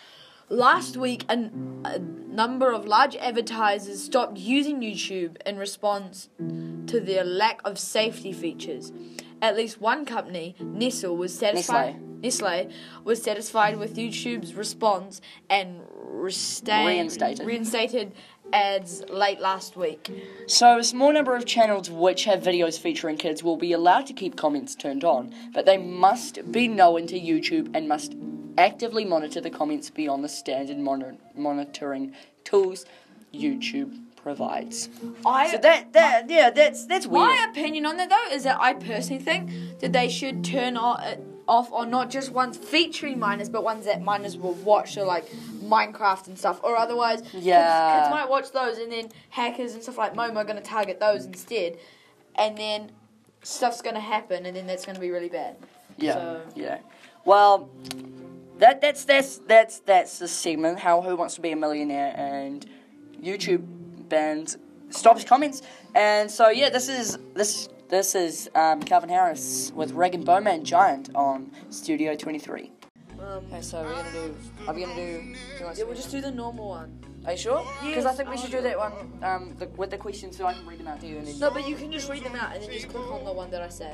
Last 0.49 0.97
week, 0.97 1.25
an, 1.29 1.81
a 1.85 1.99
number 1.99 2.71
of 2.71 2.85
large 2.85 3.15
advertisers 3.15 4.03
stopped 4.03 4.37
using 4.37 4.81
YouTube 4.81 5.37
in 5.45 5.57
response 5.57 6.29
to 6.37 6.99
their 6.99 7.23
lack 7.23 7.61
of 7.63 7.79
safety 7.79 8.33
features. 8.33 8.91
At 9.41 9.55
least 9.55 9.81
one 9.81 10.05
company, 10.05 10.55
Nestle, 10.59 11.15
was 11.17 11.37
satisfied. 11.37 11.99
Nestle 12.21 12.69
was 13.03 13.21
satisfied 13.21 13.77
with 13.77 13.95
YouTube's 13.97 14.53
response 14.53 15.21
and 15.49 15.81
restain- 15.89 16.87
Reinstated. 16.87 17.45
reinstated 17.45 18.11
ads 18.53 19.03
late 19.09 19.39
last 19.39 19.75
week. 19.75 20.11
So, 20.47 20.77
a 20.77 20.83
small 20.83 21.11
number 21.11 21.35
of 21.35 21.45
channels 21.45 21.89
which 21.89 22.25
have 22.25 22.41
videos 22.41 22.79
featuring 22.79 23.17
kids 23.17 23.43
will 23.43 23.57
be 23.57 23.73
allowed 23.73 24.05
to 24.07 24.13
keep 24.13 24.37
comments 24.37 24.75
turned 24.75 25.03
on, 25.03 25.33
but 25.53 25.65
they 25.65 25.77
must 25.77 26.51
be 26.51 26.67
known 26.67 27.07
to 27.07 27.19
YouTube 27.19 27.71
and 27.73 27.87
must 27.87 28.13
actively 28.57 29.05
monitor 29.05 29.41
the 29.41 29.49
comments 29.49 29.89
beyond 29.89 30.23
the 30.23 30.29
standard 30.29 30.77
monitor- 30.77 31.17
monitoring 31.35 32.13
tools 32.43 32.85
YouTube 33.33 33.99
provides. 34.15 34.89
I, 35.25 35.49
So 35.51 35.57
that 35.57 35.91
that 35.93 36.29
yeah, 36.29 36.49
that's 36.49 36.85
that's 36.85 37.05
weird. 37.07 37.27
my 37.27 37.47
opinion 37.49 37.85
on 37.85 37.97
that 37.97 38.09
though 38.09 38.33
is 38.35 38.43
that 38.43 38.57
I 38.59 38.73
personally 38.73 39.21
think 39.21 39.49
that 39.79 39.91
they 39.91 40.07
should 40.07 40.43
turn 40.45 40.77
o- 40.77 40.95
it 41.01 41.19
off 41.45 41.73
on 41.73 41.89
not 41.89 42.09
just 42.09 42.31
ones 42.31 42.55
featuring 42.57 43.19
minors, 43.19 43.49
but 43.49 43.63
ones 43.65 43.83
that 43.85 44.01
minors 44.01 44.37
will 44.37 44.53
watch, 44.53 44.93
so 44.93 45.03
like 45.05 45.25
Minecraft 45.61 46.27
and 46.27 46.39
stuff. 46.39 46.61
Or 46.63 46.77
otherwise, 46.77 47.21
kids- 47.21 47.45
Yeah. 47.45 47.99
kids, 48.03 48.11
might 48.11 48.29
watch 48.29 48.51
those, 48.51 48.77
and 48.77 48.89
then 48.89 49.09
hackers 49.29 49.73
and 49.73 49.83
stuff 49.83 49.97
like 49.97 50.13
Momo 50.13 50.37
are 50.37 50.43
going 50.45 50.55
to 50.55 50.61
target 50.61 51.01
those 51.01 51.25
instead, 51.25 51.77
and 52.35 52.57
then 52.57 52.91
stuff's 53.41 53.81
going 53.81 53.95
to 53.95 53.99
happen, 54.01 54.45
and 54.45 54.55
then 54.55 54.67
that's 54.67 54.85
going 54.85 54.95
to 54.95 55.01
be 55.01 55.09
really 55.11 55.27
bad. 55.27 55.57
Yeah, 55.97 56.13
So- 56.13 56.41
yeah. 56.55 56.77
Well, 57.25 57.69
that 58.63 58.79
that's 58.79 59.03
that's 59.03 59.39
that's 59.39 59.79
that's 59.79 60.19
the 60.19 60.27
segment. 60.27 60.79
How 60.79 61.01
Who 61.01 61.17
Wants 61.17 61.35
to 61.35 61.41
Be 61.41 61.51
a 61.51 61.55
Millionaire 61.55 62.13
and 62.15 62.65
YouTube 63.21 63.61
bans 64.07 64.57
stops 64.89 65.25
comments. 65.25 65.63
And 65.95 66.31
so 66.31 66.49
yeah, 66.49 66.69
this 66.69 66.87
is 66.87 67.17
this 67.33 67.67
this 67.89 68.15
is 68.15 68.49
um, 68.55 68.81
Calvin 68.81 69.09
Harris 69.09 69.73
with 69.75 69.91
Rag'n'Bone 69.91 70.43
Man 70.43 70.63
Giant 70.63 71.09
on 71.13 71.51
Studio 71.71 72.15
Twenty 72.15 72.39
Three. 72.39 72.71
Um, 73.19 73.43
Okay, 73.51 73.61
so 73.61 73.83
we're 73.83 73.95
gonna 73.95 74.11
do. 74.11 74.35
Are 74.65 74.73
we 74.73 74.81
gonna 74.81 74.95
do? 74.95 75.35
yeah, 75.59 75.83
we'll 75.83 75.93
just 75.93 76.11
do 76.11 76.21
the 76.21 76.31
normal 76.31 76.69
one. 76.69 77.03
Are 77.25 77.33
you 77.33 77.37
sure? 77.37 77.67
Because 77.83 78.05
I 78.05 78.13
think 78.13 78.29
we 78.29 78.37
should 78.37 78.51
do 78.51 78.61
that 78.61 78.77
one 78.77 78.93
um, 79.23 79.55
the, 79.59 79.67
with 79.75 79.91
the 79.91 79.97
questions 79.97 80.37
so 80.37 80.45
I 80.45 80.53
can 80.53 80.65
read 80.65 80.79
them 80.79 80.87
out 80.87 81.01
to 81.01 81.07
you 81.07 81.17
and 81.17 81.27
then. 81.27 81.37
No, 81.39 81.51
but 81.51 81.67
you 81.67 81.75
can 81.75 81.91
just 81.91 82.09
read 82.09 82.23
them 82.23 82.35
out, 82.35 82.53
and 82.53 82.63
then 82.63 82.71
just 82.71 82.87
click 82.87 83.11
on 83.11 83.25
the 83.25 83.33
one 83.33 83.51
that 83.51 83.61
I 83.61 83.67
say. 83.67 83.93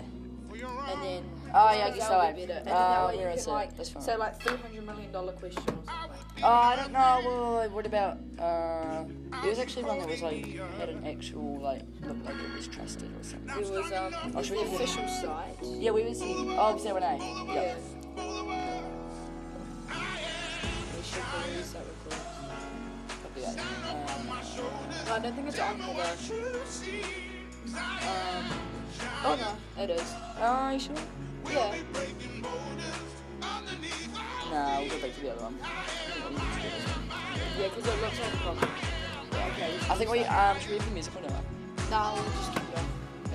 And 0.68 1.02
then. 1.04 1.24
Oh, 1.54 1.72
yeah, 1.74 1.86
I 1.88 1.90
guess 1.92 2.08
that'll 2.08 2.30
so. 2.30 2.36
be 2.36 2.46
better. 2.46 2.60
And 2.60 2.70
Uh, 2.70 2.74
that 2.74 3.08
way 3.08 3.18
where 3.18 3.30
you 3.32 3.36
is 3.38 3.46
can 3.46 3.54
it? 3.54 3.56
like 3.58 3.78
That's 3.78 3.90
fine. 3.90 4.04
say 4.04 4.16
like 4.18 4.40
three 4.42 4.58
hundred 4.58 4.86
million 4.86 5.12
dollar 5.12 5.32
question 5.34 5.62
or 5.64 5.66
something. 5.66 6.44
Oh, 6.44 6.48
I 6.48 6.76
don't 6.76 6.92
know. 6.92 7.18
Wait, 7.18 7.28
wait, 7.28 7.60
wait, 7.62 7.72
What 7.72 7.86
about? 7.88 8.18
Uh, 8.38 9.04
there 9.42 9.50
was 9.50 9.60
actually 9.60 9.86
one 9.86 9.98
that 10.00 10.08
was 10.08 10.22
like 10.22 10.46
had 10.78 10.90
an 10.90 11.06
actual 11.08 11.60
like 11.60 11.82
looked 12.02 12.24
like 12.26 12.36
it 12.36 12.56
was 12.56 12.68
trusted 12.68 13.10
or 13.20 13.24
something. 13.24 13.50
It 13.50 13.72
was 13.72 13.92
um 13.92 14.14
I'll 14.36 14.44
show 14.44 14.54
the 14.56 14.62
you 14.62 14.70
the- 14.70 14.76
official 14.76 15.08
site. 15.08 15.58
Yeah, 15.64 15.92
we 15.92 16.04
was. 16.04 16.22
Oh, 16.22 16.74
was 16.74 16.84
that 16.84 16.94
one 16.94 17.04
A? 17.04 17.18
Yeah. 17.54 17.76
We 20.98 21.04
should 21.04 21.24
probably 21.24 21.64
start 21.64 21.86
recording. 22.04 22.26
Copy. 23.24 23.46
Um, 23.46 25.12
I 25.12 25.20
don't 25.20 25.34
think 25.36 25.48
it's 25.48 25.60
on 25.60 25.80
here 25.80 25.96
though. 25.96 27.39
Um. 27.68 28.46
Oh 29.24 29.36
no, 29.40 29.84
it 29.84 29.90
is. 29.90 30.14
Are 30.40 30.74
you 30.74 30.80
sure? 30.80 30.96
Yeah. 31.52 31.76
Nah, 34.52 34.80
we'll 34.80 34.90
go 34.90 35.00
back 35.00 35.14
to 35.16 35.22
the 35.22 35.32
other 35.32 35.44
one. 35.44 35.56
Yeah, 37.60 37.68
because 37.68 37.86
it 37.88 38.02
looks 38.02 38.20
like 38.20 38.34
a 38.34 38.38
problem. 38.38 38.70
Yeah, 39.32 39.48
okay. 39.54 39.72
I 39.90 39.96
think 39.96 40.10
we 40.10 40.24
um 40.24 40.60
should 40.60 40.70
we 40.72 40.78
have 40.78 40.86
the 40.86 40.94
music 40.94 41.16
on 41.18 41.24
now? 41.24 41.42
No, 41.92 42.22
we'll 42.22 42.32
just 42.34 42.54
keep 42.54 42.64
it 42.64 42.78
on. 42.78 42.86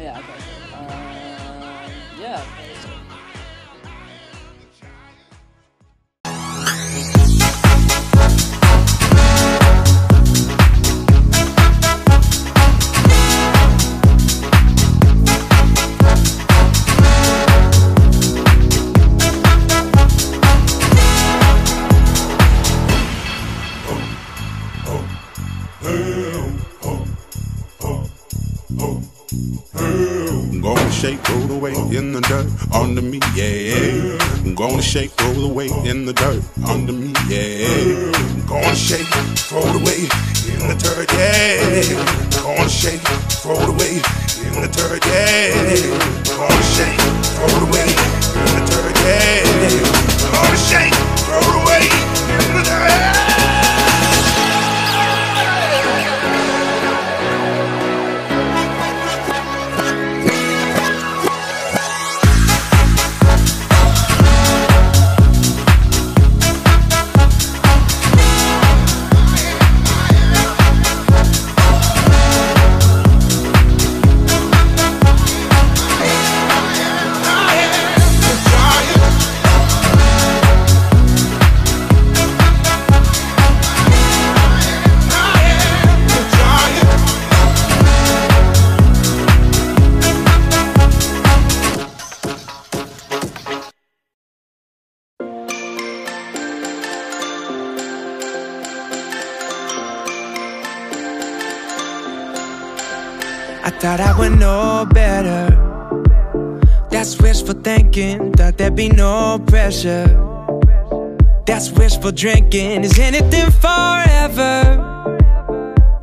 Yeah. 0.01 0.19
Okay. 0.19 0.39
Um, 0.75 1.91
yeah. 2.21 2.64
Under 32.75 33.03
me, 33.03 33.21
yeah. 33.35 34.19
I'm 34.45 34.55
gonna 34.55 34.83
shake, 34.83 35.13
throw 35.13 35.33
the 35.33 35.47
weight 35.47 35.71
in 35.87 36.05
the 36.05 36.13
dirt 36.13 36.43
under 36.69 36.93
me, 36.93 37.13
yeah. 37.29 38.11
I'm 38.15 38.47
gonna 38.47 38.75
shake, 38.75 39.07
throw 39.47 39.63
the 39.63 39.79
weight 39.79 40.11
in 40.51 40.67
the 40.67 40.75
dirt, 40.75 41.11
yeah. 41.15 41.63
I'm 42.43 42.57
gonna 42.57 42.69
shake, 42.69 43.01
throw 43.41 43.55
the 43.55 43.73
weight 43.73 44.03
in 44.45 44.61
the 44.61 44.69
dirt, 44.75 45.07
yeah. 45.07 45.55
I'm 46.33 46.49
gonna 46.49 46.63
shake, 46.75 46.99
the 46.99 47.69
weight 47.71 47.95
in 48.35 48.51
the 48.59 48.65
dirt, 48.67 48.97
yeah. 49.07 49.45
I'm 50.25 50.43
gonna 50.43 50.57
shake, 50.59 50.95
throw 51.25 51.41
the 51.41 51.63
weight 51.67 51.93
in 52.43 52.57
the 52.57 52.63
dirt. 52.65 53.34
I 103.67 103.71
thought 103.71 103.99
I 103.99 104.13
would 104.19 104.39
know 104.39 104.87
better. 104.93 105.49
That's 106.91 107.19
wishful 107.19 107.55
thinking, 107.55 108.31
thought 108.35 108.59
there'd 108.59 108.77
be 108.77 108.91
no 108.91 109.43
pressure. 109.47 110.07
That's 111.47 111.71
wishful 111.71 112.13
drinking. 112.13 112.85
Is 112.85 112.99
anything 112.99 113.51
forever? 113.53 114.53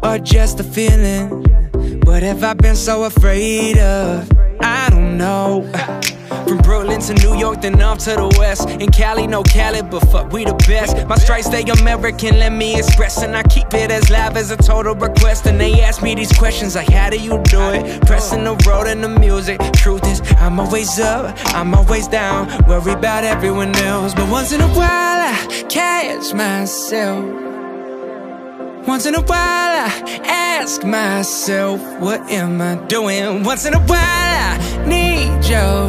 Or 0.01 0.17
just 0.17 0.59
a 0.59 0.63
feeling? 0.63 1.29
What 2.05 2.23
have 2.23 2.43
I 2.43 2.55
been 2.55 2.75
so 2.75 3.03
afraid 3.03 3.77
of? 3.77 4.27
I 4.59 4.89
don't 4.89 5.19
know. 5.19 5.71
From 6.51 6.57
Brooklyn 6.63 6.99
to 6.99 7.13
New 7.13 7.37
York, 7.37 7.61
then 7.61 7.81
up 7.81 7.99
to 7.99 8.09
the 8.09 8.35
west. 8.37 8.69
In 8.69 8.91
Cali, 8.91 9.25
no 9.25 9.41
Cali, 9.41 9.81
but 9.83 10.01
fuck, 10.09 10.33
we 10.33 10.43
the 10.43 10.53
best. 10.67 11.07
My 11.07 11.15
stripes, 11.15 11.47
they 11.47 11.63
American, 11.63 12.39
let 12.39 12.51
me 12.51 12.77
express. 12.77 13.23
And 13.23 13.37
I 13.37 13.43
keep 13.43 13.73
it 13.73 13.89
as 13.89 14.09
live 14.09 14.35
as 14.35 14.51
a 14.51 14.57
total 14.57 14.93
request. 14.93 15.45
And 15.45 15.57
they 15.61 15.81
ask 15.81 16.03
me 16.03 16.13
these 16.13 16.33
questions 16.33 16.75
like, 16.75 16.89
how 16.89 17.09
do 17.09 17.17
you 17.17 17.41
do 17.45 17.61
it? 17.69 18.01
Pressing 18.05 18.43
the 18.43 18.55
road 18.67 18.87
and 18.87 19.01
the 19.01 19.07
music. 19.07 19.61
Truth 19.71 20.05
is, 20.07 20.21
I'm 20.41 20.59
always 20.59 20.99
up, 20.99 21.33
I'm 21.55 21.73
always 21.73 22.09
down. 22.09 22.49
Worry 22.67 22.91
about 22.91 23.23
everyone 23.23 23.73
else. 23.77 24.13
But 24.13 24.29
once 24.29 24.51
in 24.51 24.59
a 24.59 24.67
while, 24.67 24.89
I 24.89 25.65
catch 25.69 26.33
myself. 26.33 27.23
Once 28.85 29.05
in 29.05 29.15
a 29.15 29.21
while 29.21 29.87
I 29.87 30.21
ask 30.25 30.83
myself, 30.83 31.79
what 32.01 32.19
am 32.29 32.59
I 32.59 32.75
doing? 32.87 33.43
Once 33.43 33.65
in 33.65 33.73
a 33.73 33.79
while 33.79 33.99
I 34.01 34.85
need 34.85 35.45
help. 35.45 35.80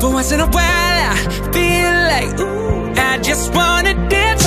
But 0.00 0.12
once 0.12 0.32
in 0.32 0.40
a 0.40 0.46
while 0.46 1.12
I 1.12 1.16
feel 1.52 1.92
like, 2.12 2.40
ooh, 2.40 2.92
I 2.96 3.18
just 3.18 3.52
wanna 3.54 3.92
dance, 4.08 4.39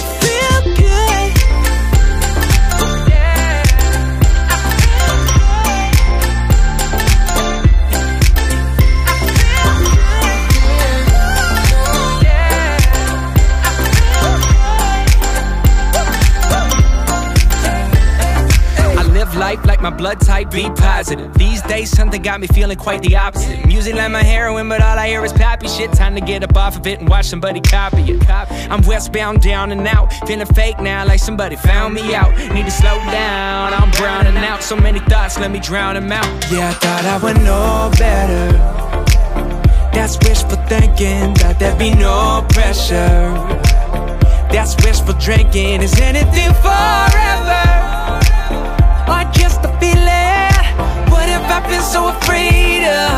like 19.65 19.81
my 19.81 19.89
blood 19.89 20.19
type 20.19 20.51
B 20.51 20.69
positive. 20.75 21.33
These 21.35 21.61
days, 21.63 21.89
something 21.91 22.21
got 22.21 22.39
me 22.41 22.47
feeling 22.47 22.77
quite 22.77 23.01
the 23.01 23.15
opposite. 23.15 23.65
Music 23.65 23.93
like 23.95 24.11
my 24.11 24.23
heroin, 24.23 24.67
but 24.69 24.81
all 24.81 24.97
I 24.97 25.07
hear 25.07 25.23
is 25.23 25.33
poppy 25.33 25.67
shit. 25.67 25.91
Time 25.93 26.15
to 26.15 26.21
get 26.21 26.43
up 26.43 26.55
off 26.57 26.77
of 26.77 26.87
it 26.87 26.99
and 26.99 27.09
watch 27.09 27.27
somebody 27.27 27.61
copy 27.61 28.01
it. 28.11 28.23
I'm 28.29 28.81
westbound, 28.83 29.41
down 29.41 29.71
and 29.71 29.87
out. 29.87 30.11
Feeling 30.27 30.47
fake 30.47 30.79
now, 30.79 31.05
like 31.05 31.19
somebody 31.19 31.55
found 31.55 31.93
me 31.93 32.15
out. 32.15 32.35
Need 32.53 32.65
to 32.65 32.71
slow 32.71 32.95
down, 33.11 33.73
I'm 33.73 33.91
browning 33.91 34.37
out. 34.37 34.63
So 34.63 34.75
many 34.75 34.99
thoughts, 34.99 35.37
let 35.39 35.51
me 35.51 35.59
drown 35.59 35.95
them 35.95 36.11
out. 36.11 36.25
Yeah, 36.51 36.69
I 36.69 36.73
thought 36.73 37.05
I 37.05 37.17
would 37.23 37.37
know 37.37 37.91
better. 37.97 38.57
That's 39.93 40.17
wishful 40.17 40.57
thinking, 40.67 41.35
thought 41.35 41.59
there'd 41.59 41.77
be 41.77 41.93
no 41.93 42.45
pressure. 42.49 43.31
That's 44.51 44.75
wishful 44.83 45.13
drinking, 45.19 45.81
is 45.81 45.99
anything 45.99 46.53
forever? 46.61 48.02
Or 49.11 49.23
just 49.31 49.59
a 49.63 49.71
feeling? 49.79 50.53
What 51.11 51.27
have 51.33 51.45
I 51.49 51.59
been 51.69 51.81
so 51.81 52.07
afraid 52.09 52.83
of? 52.85 53.11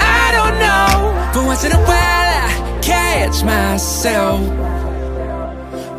I 0.00 0.26
don't 0.36 0.56
know. 0.64 1.30
But 1.34 1.44
once 1.46 1.64
in 1.64 1.72
a 1.72 1.82
while 1.90 2.28
I 2.46 2.80
catch 2.82 3.42
myself. 3.44 4.40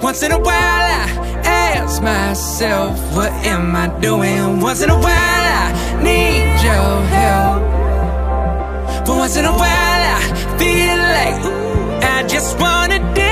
Once 0.02 0.24
in 0.24 0.32
a 0.32 0.40
while 0.40 0.56
I 0.56 1.06
ask 1.46 2.02
myself, 2.02 2.98
what 3.16 3.32
am 3.46 3.76
I 3.76 3.88
doing? 4.00 4.60
Once 4.60 4.82
in 4.82 4.90
a 4.90 5.00
while 5.00 5.46
I 5.64 5.68
need 6.04 6.62
your 6.68 6.92
help. 7.18 7.62
But 9.06 9.16
once 9.18 9.36
in 9.38 9.46
a 9.46 9.52
while 9.52 10.04
I 10.18 10.22
feel 10.60 10.98
like, 11.18 11.38
I 12.04 12.28
just 12.28 12.60
wanna 12.60 13.00
dance, 13.14 13.31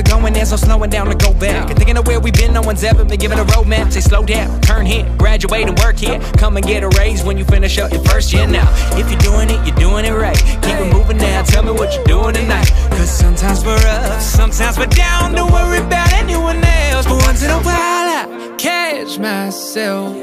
we're 0.00 0.20
going, 0.20 0.32
there's 0.32 0.50
no 0.50 0.56
slowing 0.56 0.90
down 0.90 1.06
to 1.06 1.14
go 1.14 1.32
back. 1.34 1.68
And 1.68 1.78
thinking 1.78 1.96
of 1.96 2.06
where 2.06 2.20
we've 2.20 2.34
been, 2.34 2.52
no 2.52 2.62
one's 2.62 2.84
ever 2.84 3.04
been 3.04 3.18
given 3.18 3.38
a 3.38 3.44
roadmap. 3.44 3.92
Say 3.92 4.00
slow 4.00 4.24
down, 4.24 4.60
turn 4.60 4.86
here, 4.86 5.04
graduate 5.18 5.68
and 5.68 5.78
work 5.78 5.96
here. 5.96 6.18
Come 6.38 6.56
and 6.56 6.66
get 6.66 6.82
a 6.82 6.88
raise 6.90 7.22
when 7.22 7.36
you 7.36 7.44
finish 7.44 7.78
up 7.78 7.92
your 7.92 8.02
first 8.04 8.32
year 8.32 8.46
now. 8.46 8.68
If 8.96 9.10
you're 9.10 9.20
doing 9.20 9.50
it, 9.50 9.66
you're 9.66 9.76
doing 9.76 10.04
it 10.04 10.12
right. 10.12 10.36
Keep 10.62 10.76
it 10.80 10.92
moving 10.92 11.18
now, 11.18 11.42
tell 11.42 11.62
me 11.62 11.72
what 11.72 11.94
you're 11.94 12.04
doing 12.04 12.34
tonight. 12.34 12.70
Cause 12.90 13.10
sometimes 13.10 13.64
we're 13.64 13.76
up, 13.76 14.20
sometimes 14.20 14.78
we're 14.78 14.86
down. 14.86 15.34
Don't 15.34 15.52
worry 15.52 15.78
about 15.78 16.12
anyone 16.14 16.62
else. 16.62 17.06
But 17.06 17.22
once 17.26 17.42
in 17.42 17.50
a 17.50 17.60
while, 17.60 17.76
I 17.76 18.54
catch 18.58 19.18
myself. 19.18 20.16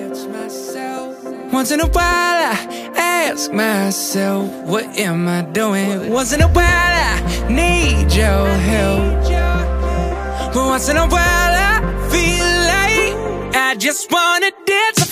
Once 1.52 1.72
in 1.72 1.80
a 1.80 1.88
while 1.88 2.04
I 2.04 2.92
ask 2.98 3.52
myself, 3.52 4.52
what 4.68 4.86
am 5.00 5.28
I 5.28 5.44
doing? 5.44 6.12
Once 6.12 6.34
in 6.34 6.42
a 6.42 6.48
while 6.48 6.66
I 6.66 7.48
need 7.50 8.12
your 8.14 8.48
help. 8.48 9.37
But 10.54 10.66
once 10.66 10.90
in 10.90 10.98
a 10.98 11.06
while 11.06 11.54
I 11.70 11.82
feel 12.10 12.50
like 12.74 13.56
I 13.56 13.76
just 13.78 14.10
wanna 14.12 14.52
dance, 14.66 15.07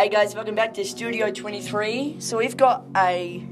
Hey 0.00 0.08
guys, 0.08 0.34
welcome 0.34 0.54
back 0.54 0.72
to 0.74 0.84
Studio 0.86 1.30
23. 1.30 2.20
So 2.20 2.38
we've 2.38 2.56
got 2.56 2.86
a 2.96 3.46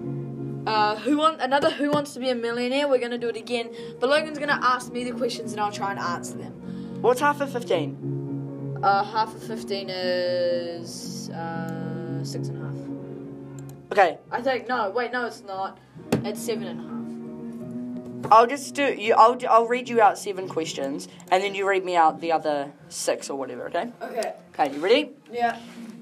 Uh, 0.66 0.96
who 0.96 1.18
want 1.18 1.42
another 1.42 1.68
Who 1.68 1.90
Wants 1.90 2.14
to 2.14 2.20
Be 2.20 2.30
a 2.30 2.34
Millionaire? 2.34 2.88
We're 2.88 3.00
gonna 3.00 3.18
do 3.18 3.28
it 3.28 3.36
again, 3.36 3.68
but 4.00 4.08
Logan's 4.08 4.38
gonna 4.38 4.58
ask 4.62 4.90
me 4.90 5.04
the 5.04 5.10
questions 5.10 5.52
and 5.52 5.60
I'll 5.60 5.70
try 5.70 5.90
and 5.90 6.00
answer 6.00 6.38
them. 6.38 6.54
what's 7.02 7.20
half 7.20 7.42
of 7.42 7.52
15? 7.52 8.78
Uh, 8.82 9.04
half 9.04 9.34
of 9.34 9.42
fifteen 9.42 9.90
is 9.90 11.28
uh 11.28 12.24
six 12.24 12.48
and 12.48 12.56
a 12.56 12.64
half. 12.64 13.92
Okay, 13.92 14.18
I 14.30 14.40
think 14.40 14.70
no, 14.70 14.88
wait, 14.88 15.12
no, 15.12 15.26
it's 15.26 15.42
not. 15.42 15.76
It's 16.24 16.40
seven 16.40 16.66
and 16.66 16.80
a 16.80 16.82
half. 16.82 18.32
I'll 18.32 18.46
just 18.46 18.74
do 18.74 18.94
you. 18.94 19.12
I'll 19.18 19.38
I'll 19.50 19.68
read 19.68 19.86
you 19.90 20.00
out 20.00 20.18
seven 20.18 20.48
questions, 20.48 21.08
and 21.30 21.42
then 21.42 21.54
you 21.54 21.68
read 21.68 21.84
me 21.84 21.94
out 21.94 22.22
the 22.22 22.32
other 22.32 22.72
six 22.88 23.28
or 23.28 23.38
whatever. 23.38 23.66
Okay. 23.66 23.92
Okay. 24.00 24.32
Okay. 24.54 24.72
You 24.74 24.80
ready? 24.80 25.10
Yeah. 25.30 25.58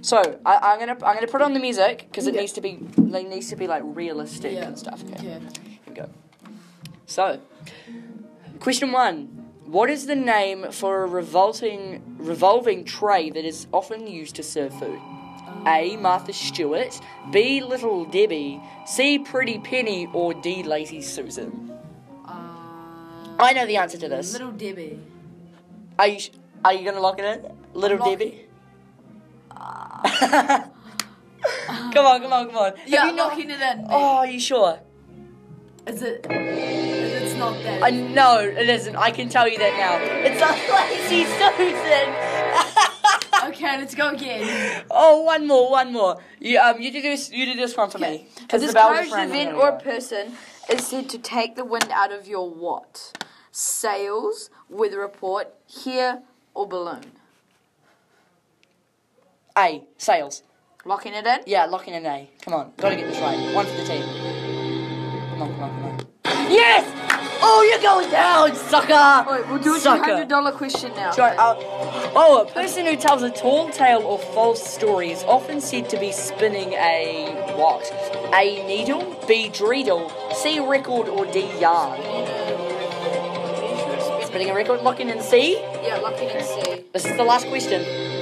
So 0.07 0.39
I, 0.47 0.59
I'm 0.63 0.79
gonna 0.79 0.93
I'm 1.05 1.15
gonna 1.17 1.27
put 1.27 1.43
on 1.43 1.53
the 1.53 1.59
music 1.59 2.07
because 2.09 2.29
it 2.29 2.35
Yeah. 2.35 2.43
needs 2.43 2.53
to 2.53 2.61
be 2.61 2.79
it 2.97 3.29
needs 3.29 3.49
to 3.51 3.57
be 3.57 3.67
like 3.67 3.83
realistic 3.85 4.53
Yeah. 4.53 4.69
and 4.69 4.79
stuff. 4.79 5.03
Okay. 5.03 5.27
Yeah. 5.27 5.39
Here 5.41 5.89
we 5.89 5.95
go. 5.95 6.09
So, 7.07 7.41
question 8.61 8.93
one: 8.93 9.27
What 9.65 9.91
is 9.91 10.07
the 10.07 10.15
name 10.15 10.71
for 10.71 11.03
a 11.03 11.09
revolting 11.09 12.03
revolving 12.19 12.85
tray 12.85 13.31
that 13.31 13.45
is 13.45 13.67
often 13.73 14.07
used 14.07 14.37
to 14.37 14.45
serve 14.45 14.73
food? 14.79 15.01
A. 15.67 15.97
Martha 15.97 16.33
Stewart. 16.33 17.01
B. 17.33 17.61
Little 17.61 18.05
Debbie. 18.05 18.61
C. 18.87 19.19
Pretty 19.19 19.59
Penny. 19.59 20.09
Or 20.13 20.33
D. 20.35 20.63
Lazy 20.63 21.03
Susan. 21.03 21.73
Uh, 22.25 22.33
I 23.41 23.53
know 23.57 23.67
the 23.67 23.77
answer 23.77 23.99
to 23.99 24.09
this. 24.09 24.33
Little 24.33 24.53
Debbie. 24.53 25.01
Are 25.99 26.07
you 26.07 26.21
Are 26.65 26.73
you 26.73 26.85
gonna 26.85 27.01
lock 27.01 27.19
it 27.19 27.25
in? 27.25 27.51
Little 27.75 27.99
Debbie. 27.99 28.46
come 31.93 32.07
on, 32.07 32.21
come 32.23 32.33
on, 32.33 32.47
come 32.47 32.57
on. 32.57 32.77
Have 32.77 32.89
Yeah, 32.89 33.07
you 33.07 33.17
not- 33.17 33.39
it 33.39 33.51
in. 33.51 33.87
Oh, 33.89 34.17
are 34.19 34.27
you 34.27 34.41
sure? 34.41 34.81
Is 35.87 36.03
it? 36.03 36.27
It's 36.29 37.37
not 37.37 37.55
that. 37.63 37.83
I 37.83 37.91
no, 37.91 38.41
it 38.41 38.69
isn't. 38.69 38.97
I 38.97 39.11
can 39.13 39.29
tell 39.29 39.47
you 39.49 39.57
that 39.59 39.77
now. 39.79 39.99
It's 40.27 40.43
a 40.43 40.51
lazy 40.75 41.25
Susan. 41.25 42.09
okay, 43.49 43.79
let's 43.79 43.95
go 43.95 44.11
again. 44.11 44.85
oh, 44.91 45.23
one 45.23 45.47
more, 45.47 45.71
one 45.71 45.93
more. 45.93 46.17
You 46.41 46.59
um, 46.59 46.81
you 46.81 46.91
do 46.91 47.01
this, 47.01 47.31
you 47.31 47.47
do 47.47 47.55
this 47.55 47.77
one 47.77 47.89
for 47.91 47.99
me. 47.99 48.27
Because 48.41 48.73
bell 48.75 48.95
just 48.95 49.13
event 49.17 49.55
or 49.55 49.69
a 49.69 49.79
person 49.79 50.33
is 50.69 50.85
said 50.87 51.09
to 51.11 51.19
take 51.19 51.55
the 51.55 51.65
wind 51.65 51.89
out 51.93 52.11
of 52.13 52.27
your 52.27 52.51
what? 52.51 53.25
Sails, 53.53 54.51
weather 54.69 54.99
report, 54.99 55.55
hair, 55.85 56.23
or 56.53 56.67
balloon? 56.67 57.13
A 59.57 59.83
sales. 59.97 60.43
Locking 60.85 61.15
it 61.15 61.27
in? 61.27 61.41
Yeah, 61.47 61.65
locking 61.65 61.95
in 61.95 62.05
A. 62.05 62.31
Come 62.43 62.55
on, 62.55 62.73
gotta 62.77 62.95
get 62.95 63.09
this 63.09 63.21
right. 63.21 63.55
One 63.55 63.67
for 63.67 63.73
the 63.73 63.85
team. 63.85 64.03
Come 65.31 65.43
on, 65.43 65.55
come 65.55 65.63
on, 65.63 65.71
come 65.71 65.85
on. 65.85 66.51
Yes! 66.51 66.93
Oh, 67.43 67.67
you're 67.71 67.83
going 67.83 68.11
down, 68.11 68.55
sucker! 68.55 69.31
Wait, 69.31 69.49
we'll 69.49 69.63
do 69.63 69.75
a 69.75 69.79
Sucker. 69.79 70.25
$200 70.27 70.53
question 70.53 70.93
now. 70.95 71.13
Try, 71.13 71.35
uh, 71.37 71.55
oh, 72.15 72.47
a 72.47 72.53
person 72.53 72.87
who 72.87 72.97
tells 72.97 73.23
a 73.23 73.31
tall 73.31 73.71
tale 73.71 74.03
or 74.03 74.19
false 74.19 74.63
story 74.63 75.11
is 75.11 75.23
often 75.25 75.61
said 75.61 75.89
to 75.91 75.99
be 75.99 76.13
spinning 76.13 76.73
a 76.75 77.55
what? 77.57 77.91
A 78.35 78.67
needle, 78.67 79.17
B 79.27 79.49
dreidel, 79.49 80.11
C 80.35 80.61
record, 80.61 81.09
or 81.09 81.27
D 81.27 81.49
yarn. 81.59 81.99
Spinning 84.25 84.51
a 84.51 84.55
record, 84.55 84.83
locking 84.83 85.09
in 85.09 85.21
C. 85.21 85.55
Yeah, 85.83 85.97
locking 86.03 86.29
in 86.29 86.43
C. 86.43 86.85
This 86.93 87.07
is 87.07 87.17
the 87.17 87.25
last 87.25 87.47
question. 87.49 88.16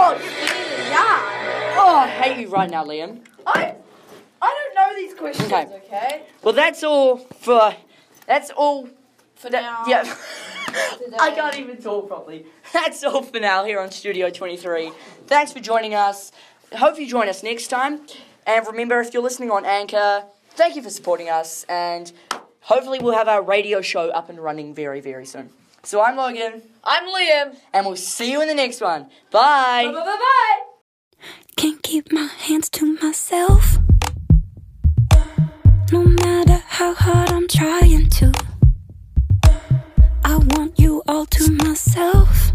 Oh, 0.00 0.14
a. 0.14 1.76
Oh, 1.80 1.96
I 1.96 2.08
hate 2.08 2.40
you 2.40 2.48
right 2.48 2.70
now, 2.70 2.84
Liam. 2.84 3.20
I, 3.46 3.74
I 4.40 4.54
don't 4.56 4.74
know 4.74 4.96
these 4.96 5.14
questions, 5.14 5.50
Okay. 5.52 5.66
okay? 5.86 6.22
Well, 6.42 6.54
that's 6.54 6.84
all 6.84 7.16
for. 7.16 7.74
That's 8.26 8.50
all 8.50 8.88
For 9.34 9.50
now. 9.50 9.84
Yeah. 9.88 10.04
I 11.18 11.30
can't 11.32 11.58
even 11.58 11.78
talk 11.80 12.08
properly. 12.08 12.44
That's 12.74 13.02
all 13.02 13.22
for 13.22 13.40
now 13.40 13.64
here 13.64 13.80
on 13.80 13.90
Studio 13.90 14.28
23. 14.28 14.92
Thanks 15.26 15.50
for 15.52 15.60
joining 15.60 15.94
us. 15.94 16.30
Hope 16.76 16.98
you 16.98 17.06
join 17.08 17.26
us 17.28 17.42
next 17.42 17.68
time. 17.68 18.00
And 18.46 18.66
remember, 18.66 19.00
if 19.00 19.14
you're 19.14 19.22
listening 19.22 19.50
on 19.50 19.64
Anchor, 19.64 20.24
thank 20.50 20.76
you 20.76 20.82
for 20.82 20.90
supporting 20.90 21.30
us. 21.30 21.64
And 21.70 22.12
hopefully, 22.60 22.98
we'll 22.98 23.14
have 23.14 23.28
our 23.28 23.42
radio 23.42 23.80
show 23.80 24.10
up 24.10 24.28
and 24.28 24.38
running 24.38 24.74
very, 24.74 25.00
very 25.00 25.24
soon. 25.24 25.48
So 25.88 26.02
I'm 26.02 26.16
Logan, 26.16 26.60
I'm 26.84 27.04
Liam. 27.04 27.56
and 27.72 27.86
we'll 27.86 27.96
see 27.96 28.30
you 28.30 28.42
in 28.42 28.48
the 28.48 28.52
next 28.52 28.82
one. 28.82 29.06
Bye. 29.30 29.86
Bye 29.86 29.92
bye 29.92 30.04
bye. 30.04 31.26
Can't 31.56 31.82
keep 31.82 32.12
my 32.12 32.26
hands 32.26 32.68
to 32.76 32.92
myself. 33.00 33.78
No 35.90 36.04
matter 36.04 36.62
how 36.66 36.92
hard 36.92 37.30
I'm 37.30 37.48
trying 37.48 38.10
to, 38.10 38.34
I 40.26 40.36
want 40.36 40.78
you 40.78 41.02
all 41.08 41.24
to 41.24 41.52
myself. 41.52 42.52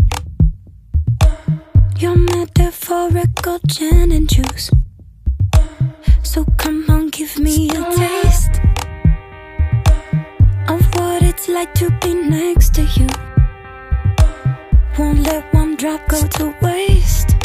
Your 1.97 2.15
metaphorical 2.15 3.57
gin 3.65 4.11
and 4.11 4.29
juice. 4.29 4.69
So 6.21 6.45
come 6.59 6.87
on, 6.87 7.09
give 7.09 7.39
me 7.39 7.71
a 7.71 7.83
taste 7.95 8.59
of 8.59 8.63
what 8.65 8.72
like 11.49 11.73
to 11.73 11.89
be 12.01 12.13
next 12.13 12.73
to 12.75 12.83
you. 12.83 13.07
Won't 14.97 15.19
let 15.19 15.53
one 15.53 15.75
drop 15.75 16.07
go 16.07 16.21
to 16.21 16.55
waste. 16.61 17.35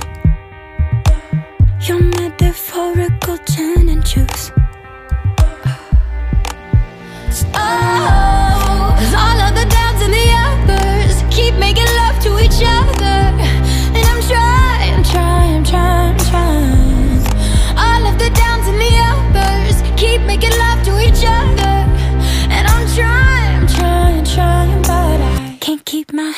Your 1.80 2.00
metaphorical 2.00 3.38
gin 3.38 3.88
and 3.88 4.04
juice. 4.04 4.52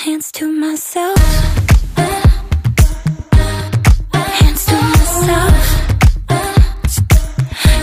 Hands 0.04 0.32
to 0.32 0.50
myself. 0.50 1.18
Hands 4.14 4.64
to 4.64 4.76
myself. 4.96 5.56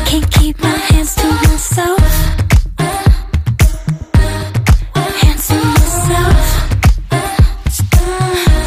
Can't 0.07 0.31
keep 0.31 0.59
my 0.59 0.77
hands 0.89 1.13
to 1.13 1.27
myself. 1.27 2.01
Hands 5.21 5.47
to 5.47 5.57
myself. 5.77 6.45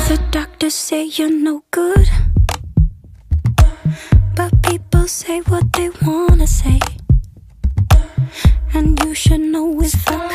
The 0.09 0.19
doctors 0.31 0.75
say 0.75 1.07
you're 1.07 1.29
no 1.29 1.65
good. 1.73 2.09
But 4.37 4.63
people 4.63 5.09
say 5.09 5.41
what 5.41 5.73
they 5.73 5.91
wanna 6.07 6.47
say. 6.47 6.79
And 8.73 8.97
you 9.05 9.13
should 9.13 9.41
know 9.41 9.81
if 9.83 10.09
I 10.09 10.30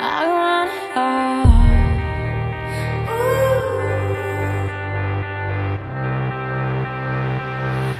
I 0.00 0.26
want 0.28 0.70
it 0.70 0.96
all. 0.96 1.28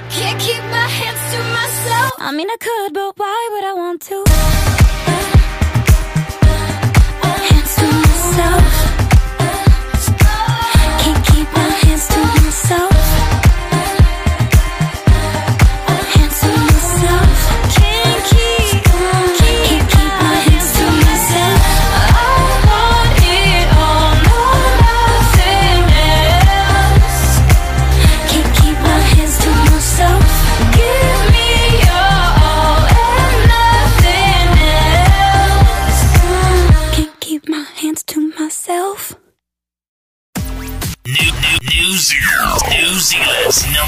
Can't 0.09 0.39
keep 0.39 0.63
my 0.71 0.87
hands 0.99 1.23
to 1.33 1.39
myself. 1.57 2.13
I 2.19 2.31
mean, 2.31 2.49
I 2.49 2.57
could, 2.57 2.93
but 2.93 3.17
why 3.17 3.49
would 3.51 3.63
I 3.65 3.73
want 3.73 4.01
to? 4.03 4.58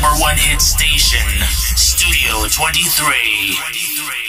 Number 0.02 0.20
one 0.20 0.38
hit 0.38 0.62
station. 0.62 1.22
Studio 1.76 2.48
23. 2.48 3.58
23. 3.58 4.21